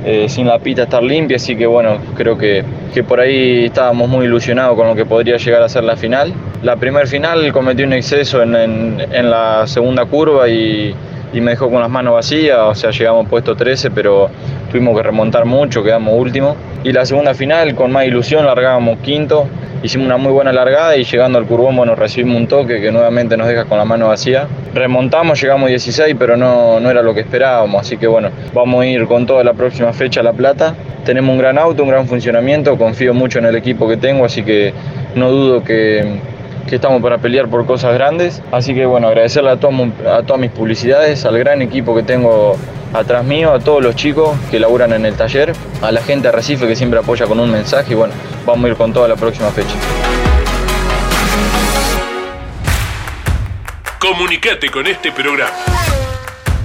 eh, 0.05 0.27
sin 0.29 0.47
la 0.47 0.59
pista 0.59 0.83
estar 0.83 1.01
limpia, 1.03 1.37
así 1.37 1.55
que 1.55 1.65
bueno, 1.65 1.97
creo 2.15 2.37
que, 2.37 2.63
que 2.93 3.03
por 3.03 3.19
ahí 3.19 3.65
estábamos 3.65 4.07
muy 4.07 4.25
ilusionados 4.25 4.75
con 4.77 4.87
lo 4.87 4.95
que 4.95 5.05
podría 5.05 5.37
llegar 5.37 5.63
a 5.63 5.69
ser 5.69 5.83
la 5.83 5.97
final. 5.97 6.33
La 6.63 6.75
primer 6.75 7.07
final 7.07 7.51
cometí 7.51 7.83
un 7.83 7.93
exceso 7.93 8.41
en, 8.43 8.55
en- 8.55 8.97
en 9.11 9.29
la 9.29 9.65
segunda 9.67 10.05
curva 10.05 10.47
y, 10.47 10.95
y 11.33 11.41
me 11.41 11.51
dejó 11.51 11.69
con 11.69 11.81
las 11.81 11.89
manos 11.89 12.13
vacías, 12.13 12.57
o 12.59 12.75
sea, 12.75 12.91
llegamos 12.91 13.27
puesto 13.27 13.55
13, 13.55 13.91
pero 13.91 14.29
tuvimos 14.71 14.95
que 14.95 15.03
remontar 15.03 15.45
mucho, 15.45 15.83
quedamos 15.83 16.13
último. 16.17 16.55
Y 16.83 16.91
la 16.91 17.05
segunda 17.05 17.33
final, 17.33 17.75
con 17.75 17.91
más 17.91 18.05
ilusión, 18.05 18.45
largábamos 18.45 18.99
quinto, 18.99 19.47
hicimos 19.83 20.05
una 20.05 20.17
muy 20.17 20.31
buena 20.31 20.51
largada 20.51 20.95
y 20.95 21.03
llegando 21.03 21.37
al 21.37 21.45
curbón, 21.45 21.75
bueno, 21.75 21.95
recibimos 21.95 22.37
un 22.37 22.47
toque 22.47 22.81
que 22.81 22.91
nuevamente 22.91 23.35
nos 23.37 23.47
deja 23.47 23.65
con 23.65 23.77
la 23.77 23.85
mano 23.85 24.07
vacía. 24.07 24.47
Remontamos, 24.73 25.41
llegamos 25.41 25.69
16, 25.69 26.15
pero 26.17 26.37
no, 26.37 26.79
no 26.79 26.89
era 26.89 27.01
lo 27.01 27.13
que 27.13 27.21
esperábamos, 27.21 27.81
así 27.81 27.97
que 27.97 28.07
bueno, 28.07 28.29
vamos 28.53 28.81
a 28.81 28.85
ir 28.85 29.05
con 29.05 29.25
toda 29.25 29.43
la 29.43 29.53
próxima 29.53 29.91
fecha 29.93 30.21
a 30.21 30.23
La 30.23 30.33
Plata. 30.33 30.75
Tenemos 31.03 31.31
un 31.31 31.39
gran 31.39 31.57
auto, 31.57 31.83
un 31.83 31.89
gran 31.89 32.07
funcionamiento, 32.07 32.77
confío 32.77 33.13
mucho 33.13 33.39
en 33.39 33.45
el 33.45 33.55
equipo 33.55 33.87
que 33.87 33.97
tengo, 33.97 34.25
así 34.25 34.43
que 34.43 34.73
no 35.15 35.31
dudo 35.31 35.63
que, 35.63 36.05
que 36.67 36.75
estamos 36.75 37.01
para 37.01 37.17
pelear 37.17 37.47
por 37.47 37.65
cosas 37.65 37.93
grandes. 37.93 38.41
Así 38.51 38.73
que 38.75 38.85
bueno, 38.85 39.07
agradecerle 39.07 39.49
a, 39.51 39.57
todo 39.59 39.71
mu- 39.71 39.91
a 40.07 40.21
todas 40.23 40.39
mis 40.39 40.51
publicidades, 40.51 41.25
al 41.25 41.37
gran 41.39 41.61
equipo 41.61 41.95
que 41.95 42.03
tengo 42.03 42.55
atrás 42.93 43.23
mío, 43.25 43.51
a 43.51 43.59
todos 43.59 43.81
los 43.83 43.95
chicos 43.95 44.37
que 44.51 44.59
laburan 44.59 44.93
en 44.93 45.05
el 45.05 45.15
taller, 45.15 45.53
a 45.81 45.91
la 45.91 46.01
gente 46.01 46.27
de 46.27 46.31
Recife 46.31 46.67
que 46.67 46.75
siempre 46.75 46.99
apoya 46.99 47.25
con 47.25 47.39
un 47.39 47.51
mensaje 47.51 47.93
y 47.93 47.95
bueno, 47.95 48.13
vamos 48.45 48.65
a 48.65 48.67
ir 48.69 48.75
con 48.75 48.93
toda 48.93 49.07
la 49.07 49.15
próxima 49.15 49.49
fecha. 49.49 49.73
Comunicate 53.99 54.69
con 54.69 54.87
este 54.87 55.11
programa. 55.11 55.51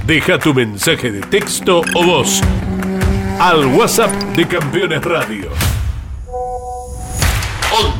Deja 0.06 0.38
tu 0.38 0.52
mensaje 0.54 1.10
de 1.10 1.20
texto 1.22 1.80
o 1.94 2.04
voz 2.04 2.40
al 3.40 3.66
WhatsApp 3.66 4.10
de 4.36 4.46
Campeones 4.46 5.02
Radio. 5.04 5.48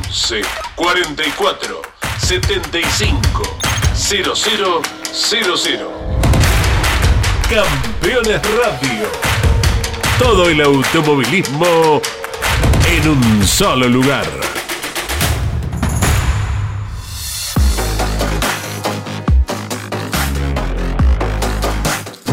11 0.07 0.41
44 0.75 1.92
75 2.19 3.43
00 3.93 4.33
00. 5.11 5.91
Campeones 7.49 8.41
Radio. 8.57 9.07
Todo 10.17 10.49
el 10.49 10.61
automovilismo 10.61 12.01
en 12.87 13.09
un 13.09 13.47
solo 13.47 13.87
lugar. 13.87 14.52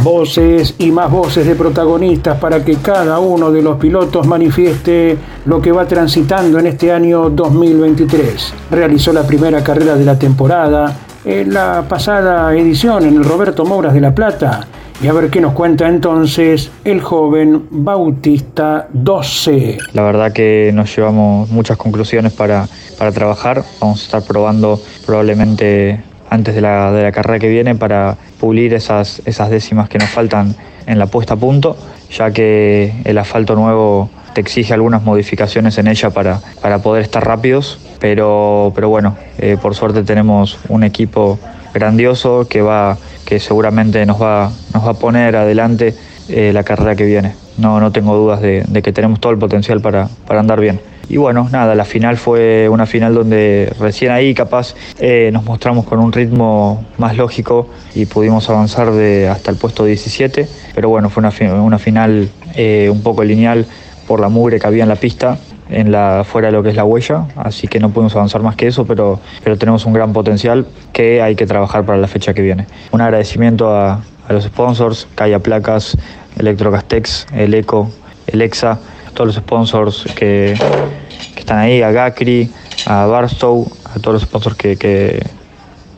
Voces 0.02 0.74
y 0.78 0.90
más 0.90 1.10
voces 1.10 1.46
de 1.46 1.54
protagonistas 1.54 2.38
para 2.38 2.64
que 2.64 2.76
cada 2.76 3.18
uno 3.18 3.50
de 3.50 3.60
los 3.60 3.76
pilotos 3.78 4.26
manifieste 4.26 5.18
lo 5.44 5.60
que 5.60 5.72
va 5.72 5.86
transitando 5.86 6.58
en 6.58 6.68
este 6.68 6.90
año 6.90 7.28
2023. 7.28 8.54
Realizó 8.70 9.12
la 9.12 9.26
primera 9.26 9.62
carrera 9.62 9.96
de 9.96 10.04
la 10.04 10.18
temporada 10.18 10.96
en 11.24 11.52
la 11.52 11.84
pasada 11.86 12.54
edición 12.54 13.04
en 13.04 13.16
el 13.16 13.24
Roberto 13.24 13.64
Mouras 13.64 13.92
de 13.92 14.00
La 14.00 14.14
Plata. 14.14 14.66
Y 15.02 15.08
a 15.08 15.12
ver 15.12 15.30
qué 15.30 15.40
nos 15.40 15.54
cuenta 15.54 15.88
entonces 15.88 16.70
el 16.84 17.00
joven 17.00 17.66
Bautista 17.70 18.88
12. 18.92 19.78
La 19.92 20.02
verdad 20.02 20.32
que 20.32 20.70
nos 20.74 20.94
llevamos 20.94 21.48
muchas 21.50 21.76
conclusiones 21.76 22.32
para, 22.32 22.68
para 22.98 23.12
trabajar. 23.12 23.64
Vamos 23.80 24.00
a 24.00 24.04
estar 24.04 24.22
probando 24.22 24.80
probablemente 25.06 26.02
antes 26.30 26.54
de 26.54 26.60
la, 26.60 26.92
de 26.92 27.02
la 27.02 27.12
carrera 27.12 27.38
que 27.38 27.48
viene 27.48 27.74
para 27.74 28.16
pulir 28.38 28.72
esas, 28.72 29.20
esas 29.26 29.50
décimas 29.50 29.88
que 29.88 29.98
nos 29.98 30.08
faltan 30.08 30.54
en 30.86 30.98
la 30.98 31.06
puesta 31.06 31.34
a 31.34 31.36
punto, 31.36 31.76
ya 32.10 32.30
que 32.30 32.94
el 33.04 33.18
asfalto 33.18 33.54
nuevo 33.56 34.08
te 34.32 34.40
exige 34.40 34.72
algunas 34.72 35.02
modificaciones 35.02 35.76
en 35.78 35.88
ella 35.88 36.10
para, 36.10 36.40
para 36.62 36.78
poder 36.78 37.02
estar 37.02 37.24
rápidos. 37.26 37.78
Pero, 37.98 38.72
pero 38.74 38.88
bueno, 38.88 39.16
eh, 39.38 39.58
por 39.60 39.74
suerte 39.74 40.04
tenemos 40.04 40.58
un 40.68 40.84
equipo 40.84 41.38
grandioso 41.74 42.46
que 42.48 42.62
va 42.62 42.96
que 43.26 43.38
seguramente 43.38 44.04
nos 44.06 44.20
va, 44.20 44.50
nos 44.74 44.84
va 44.84 44.90
a 44.90 44.94
poner 44.94 45.36
adelante 45.36 45.94
eh, 46.28 46.52
la 46.52 46.64
carrera 46.64 46.96
que 46.96 47.04
viene. 47.04 47.34
No, 47.58 47.78
no 47.78 47.92
tengo 47.92 48.16
dudas 48.16 48.40
de, 48.40 48.64
de 48.66 48.82
que 48.82 48.92
tenemos 48.92 49.20
todo 49.20 49.32
el 49.32 49.38
potencial 49.38 49.80
para, 49.80 50.08
para 50.26 50.40
andar 50.40 50.60
bien. 50.60 50.80
Y 51.10 51.16
bueno, 51.16 51.48
nada, 51.50 51.74
la 51.74 51.84
final 51.84 52.16
fue 52.16 52.68
una 52.68 52.86
final 52.86 53.14
donde 53.14 53.72
recién 53.80 54.12
ahí 54.12 54.32
capaz 54.32 54.76
eh, 55.00 55.30
nos 55.32 55.44
mostramos 55.44 55.84
con 55.84 55.98
un 55.98 56.12
ritmo 56.12 56.84
más 56.98 57.16
lógico 57.16 57.68
y 57.96 58.06
pudimos 58.06 58.48
avanzar 58.48 58.92
de 58.92 59.28
hasta 59.28 59.50
el 59.50 59.56
puesto 59.56 59.84
17. 59.84 60.48
Pero 60.72 60.88
bueno, 60.88 61.10
fue 61.10 61.24
una, 61.24 61.60
una 61.60 61.80
final 61.80 62.30
eh, 62.54 62.88
un 62.92 63.02
poco 63.02 63.24
lineal 63.24 63.66
por 64.06 64.20
la 64.20 64.28
mugre 64.28 64.60
que 64.60 64.68
había 64.68 64.84
en 64.84 64.88
la 64.88 64.94
pista, 64.94 65.36
en 65.68 65.90
la, 65.90 66.22
fuera 66.24 66.46
de 66.46 66.52
lo 66.52 66.62
que 66.62 66.68
es 66.68 66.76
la 66.76 66.84
huella, 66.84 67.26
así 67.34 67.66
que 67.66 67.80
no 67.80 67.90
pudimos 67.90 68.14
avanzar 68.14 68.42
más 68.42 68.54
que 68.54 68.68
eso, 68.68 68.86
pero, 68.86 69.18
pero 69.42 69.58
tenemos 69.58 69.86
un 69.86 69.92
gran 69.92 70.12
potencial 70.12 70.64
que 70.92 71.22
hay 71.22 71.34
que 71.34 71.46
trabajar 71.46 71.84
para 71.84 71.98
la 71.98 72.06
fecha 72.06 72.34
que 72.34 72.42
viene. 72.42 72.66
Un 72.92 73.00
agradecimiento 73.00 73.74
a, 73.74 74.00
a 74.28 74.32
los 74.32 74.44
sponsors, 74.44 75.08
Calla 75.16 75.40
Placas, 75.40 75.96
Electrocastex, 76.38 77.26
el 77.34 77.52
Eco, 77.54 77.90
el 78.28 78.42
EXA, 78.42 78.78
todos 79.14 79.26
los 79.26 79.36
sponsors 79.36 80.06
que, 80.14 80.54
están 81.40 81.58
ahí, 81.58 81.82
a 81.82 81.90
Gacri, 81.90 82.50
a 82.86 83.06
Barstow, 83.06 83.70
a 83.84 83.98
todos 83.98 84.14
los 84.14 84.22
sponsors 84.22 84.56
que, 84.56 84.76
que, 84.76 85.22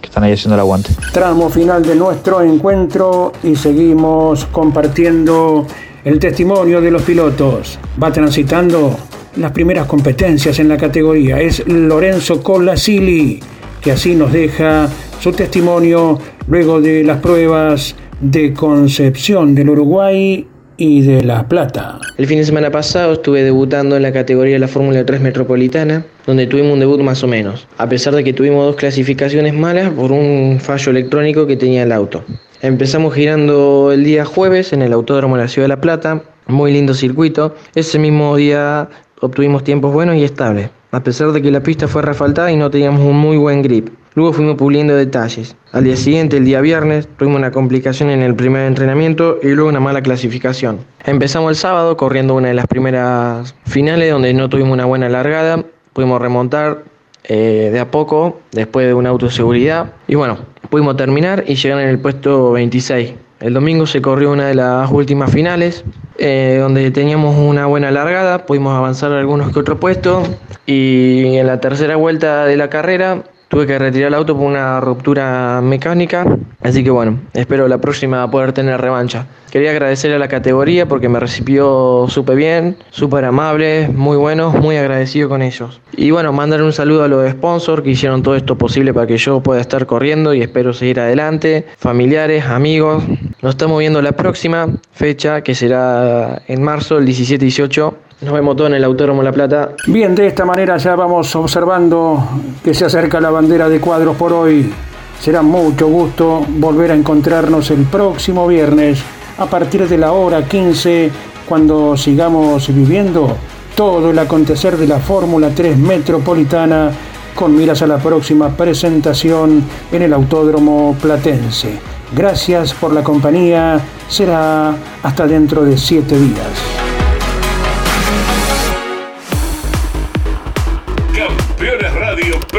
que 0.01 0.07
están 0.07 0.25
ahí 0.25 0.33
haciendo 0.33 0.55
el 0.55 0.61
aguante. 0.61 0.91
Tramo 1.13 1.49
final 1.51 1.83
de 1.83 1.95
nuestro 1.95 2.43
encuentro 2.43 3.33
y 3.43 3.57
seguimos 3.57 4.47
compartiendo 4.47 5.67
el 6.05 6.19
testimonio 6.19 6.81
de 6.81 6.91
los 6.91 7.03
pilotos. 7.03 7.79
Va 8.03 8.13
transitando 8.13 8.97
las 9.37 9.53
primeras 9.53 9.87
competencias 9.87 10.59
en 10.59 10.69
la 10.69 10.77
categoría. 10.77 11.41
Es 11.41 11.67
Lorenzo 11.67 12.43
Colasili, 12.43 13.41
que 13.81 13.93
así 13.93 14.15
nos 14.15 14.33
deja 14.33 14.89
su 15.21 15.33
testimonio 15.33 16.19
luego 16.49 16.81
de 16.81 17.05
las 17.05 17.19
pruebas 17.19 17.95
de 18.21 18.53
Concepción 18.53 19.55
del 19.55 19.71
Uruguay 19.71 20.47
y 20.77 21.03
de 21.03 21.23
La 21.23 21.49
Plata. 21.49 21.99
El 22.19 22.27
fin 22.27 22.39
de 22.39 22.45
semana 22.45 22.71
pasado 22.71 23.15
estuve 23.15 23.43
debutando 23.43 23.97
en 23.97 24.03
la 24.03 24.13
categoría 24.13 24.55
de 24.55 24.59
la 24.59 24.69
Fórmula 24.69 25.05
3 25.05 25.21
Metropolitana, 25.21 26.05
donde 26.27 26.47
tuvimos 26.47 26.73
un 26.73 26.81
debut 26.81 27.01
más 27.01 27.23
o 27.23 27.29
menos, 27.29 27.67
a 27.79 27.89
pesar 27.89 28.15
de 28.15 28.25
que 28.25 28.33
tuvimos 28.33 28.65
dos 28.65 28.77
clasificaciones 28.77 29.55
malas 29.55 29.91
por 29.91 30.13
un 30.13 30.59
fallo 30.61 30.91
electrónico 30.91 31.47
que 31.47 31.57
tenía 31.57 31.83
el 31.83 31.93
auto. 31.93 32.25
Empezamos 32.61 33.15
girando 33.15 33.91
el 33.93 34.05
día 34.05 34.25
jueves 34.25 34.73
en 34.73 34.83
el 34.83 34.93
Autódromo 34.93 35.37
de 35.37 35.43
la 35.43 35.49
Ciudad 35.49 35.65
de 35.65 35.75
La 35.75 35.81
Plata, 35.81 36.23
muy 36.47 36.73
lindo 36.73 36.95
circuito. 36.95 37.55
Ese 37.75 37.99
mismo 37.99 38.37
día 38.37 38.89
obtuvimos 39.23 39.63
tiempos 39.63 39.93
buenos 39.93 40.17
y 40.17 40.25
estables, 40.25 40.71
a 40.91 41.03
pesar 41.03 41.31
de 41.31 41.41
que 41.41 41.51
la 41.53 41.63
pista 41.63 41.87
fue 41.87 42.03
refaltada 42.03 42.51
y 42.51 42.57
no 42.57 42.71
teníamos 42.71 43.01
un 43.03 43.17
muy 43.17 43.37
buen 43.37 43.63
grip. 43.63 43.89
Luego 44.15 44.33
fuimos 44.33 44.57
puliendo 44.57 44.95
detalles. 44.95 45.57
Al 45.71 45.85
día 45.85 45.97
siguiente, 45.97 46.37
el 46.37 46.45
día 46.45 46.61
viernes, 46.61 47.09
tuvimos 47.17 47.39
una 47.39 47.53
complicación 47.53 48.11
en 48.11 48.21
el 48.21 48.35
primer 48.35 48.67
entrenamiento 48.67 49.39
y 49.43 49.49
luego 49.49 49.71
una 49.71 49.81
mala 49.81 50.03
clasificación. 50.03 50.81
Empezamos 51.05 51.51
el 51.51 51.57
sábado 51.57 51.97
corriendo 51.97 52.35
una 52.35 52.49
de 52.49 52.55
las 52.55 52.67
primeras 52.67 53.55
finales 53.65 54.11
donde 54.11 54.35
no 54.35 54.49
tuvimos 54.49 54.73
una 54.73 54.85
buena 54.85 55.09
largada. 55.09 55.65
Pudimos 55.93 56.21
remontar 56.21 56.83
eh, 57.25 57.71
de 57.73 57.79
a 57.81 57.91
poco 57.91 58.41
después 58.51 58.87
de 58.87 58.95
una 58.95 59.11
autoseguridad 59.11 59.93
y 60.09 60.17
bueno, 60.17 60.39
pudimos 60.69 60.97
terminar 60.97 61.45
y 61.47 61.55
llegar 61.55 61.81
en 61.81 61.89
el 61.89 61.99
puesto 62.01 62.53
26. 62.53 63.15
El 63.43 63.55
domingo 63.55 63.87
se 63.87 64.01
corrió 64.01 64.31
una 64.31 64.47
de 64.47 64.55
las 64.55 64.89
últimas 64.93 65.33
finales, 65.33 65.85
eh, 66.17 66.59
donde 66.61 66.93
teníamos 66.93 67.37
una 67.37 67.67
buena 67.67 67.91
largada, 67.91 68.47
pudimos 68.47 68.73
avanzar 68.73 69.11
algunos 69.11 69.51
que 69.51 69.59
otros 69.59 69.79
puestos 69.81 70.29
y 70.65 71.37
en 71.37 71.49
la 71.49 71.61
tercera 71.61 71.97
vuelta 71.97 72.47
de 72.47 72.57
la 72.57 72.71
carrera 72.71 73.25
tuve 73.53 73.67
que 73.67 73.79
retirar 73.79 74.09
el 74.09 74.15
auto 74.15 74.35
por 74.35 74.47
una 74.47 74.81
ruptura 74.81 75.61
mecánica, 75.63 76.25
así 76.63 76.83
que 76.83 76.91
bueno, 76.91 77.19
espero 77.35 77.69
la 77.69 77.77
próxima 77.77 78.31
poder 78.31 78.55
tener 78.55 78.81
revancha. 78.81 79.27
Quería 79.51 79.73
agradecerle 79.73 80.17
a 80.17 80.19
la 80.19 80.29
categoría 80.29 80.89
porque 80.89 81.11
me 81.11 81.21
recibió 81.21 82.07
súper 82.09 82.37
bien, 82.37 82.79
súper 82.89 83.27
amable, 83.27 83.89
muy 83.89 84.17
buenos, 84.17 84.55
muy 84.55 84.79
agradecido 84.79 85.29
con 85.29 85.43
ellos. 85.43 85.83
Y 85.95 86.11
bueno, 86.13 86.33
mandar 86.33 86.63
un 86.63 86.73
saludo 86.73 87.05
a 87.05 87.09
los 87.09 87.31
sponsors 87.31 87.83
que 87.83 87.91
hicieron 87.91 88.23
todo 88.23 88.37
esto 88.37 88.57
posible 88.57 88.95
para 88.95 89.07
que 89.07 89.19
yo 89.19 89.43
pueda 89.43 89.61
estar 89.61 89.85
corriendo 89.85 90.33
y 90.33 90.41
espero 90.41 90.73
seguir 90.73 91.01
adelante, 91.01 91.67
familiares, 91.77 92.47
amigos. 92.47 93.05
Nos 93.43 93.51
estamos 93.51 93.79
viendo 93.79 94.01
la 94.01 94.13
próxima 94.13 94.67
fecha 94.93 95.43
que 95.43 95.55
será 95.55 96.41
en 96.49 96.63
marzo, 96.63 96.97
el 96.97 97.07
17-18. 97.07 97.93
Nos 98.23 98.35
vemos 98.35 98.55
todos 98.55 98.71
en 98.71 98.77
el 98.77 98.85
Autódromo 98.85 99.21
La 99.21 99.33
Plata. 99.33 99.73
Bien, 99.89 100.15
de 100.15 100.29
esta 100.29 100.45
manera 100.45 100.77
ya 100.77 100.95
vamos 100.95 101.35
observando 101.35 102.25
que 102.63 102.73
se 102.73 102.85
acerca 102.85 103.21
la 103.21 103.31
bandera 103.31 103.69
de 103.69 103.81
cuadros 103.81 104.17
por 104.17 104.33
hoy. 104.33 104.73
Será 105.21 105.43
mucho 105.43 105.89
gusto 105.89 106.47
volver 106.49 106.93
a 106.93 106.95
encontrarnos 106.95 107.73
el 107.73 107.83
próximo 107.83 108.47
viernes 108.47 109.03
a 109.39 109.47
partir 109.47 109.89
de 109.89 109.99
la 109.99 110.13
hora 110.13 110.45
15 110.45 111.11
cuando 111.49 111.97
sigamos 111.97 112.69
viviendo 112.69 113.37
todo 113.75 114.11
el 114.11 114.19
acontecer 114.21 114.77
de 114.77 114.87
la 114.87 115.01
Fórmula 115.01 115.51
3 115.53 115.77
Metropolitana 115.77 116.93
con 117.35 117.57
miras 117.57 117.83
a 117.83 117.89
la 117.89 117.99
próxima 117.99 118.51
presentación 118.51 119.65
en 119.91 120.03
el 120.03 120.13
Autódromo 120.13 120.97
Platense. 121.03 121.81
Gracias 122.15 122.73
por 122.73 122.93
la 122.93 123.03
compañía. 123.03 123.81
Será 124.09 124.77
hasta 125.03 125.27
dentro 125.27 125.65
de 125.65 125.77
siete 125.77 126.17
días. 126.17 126.82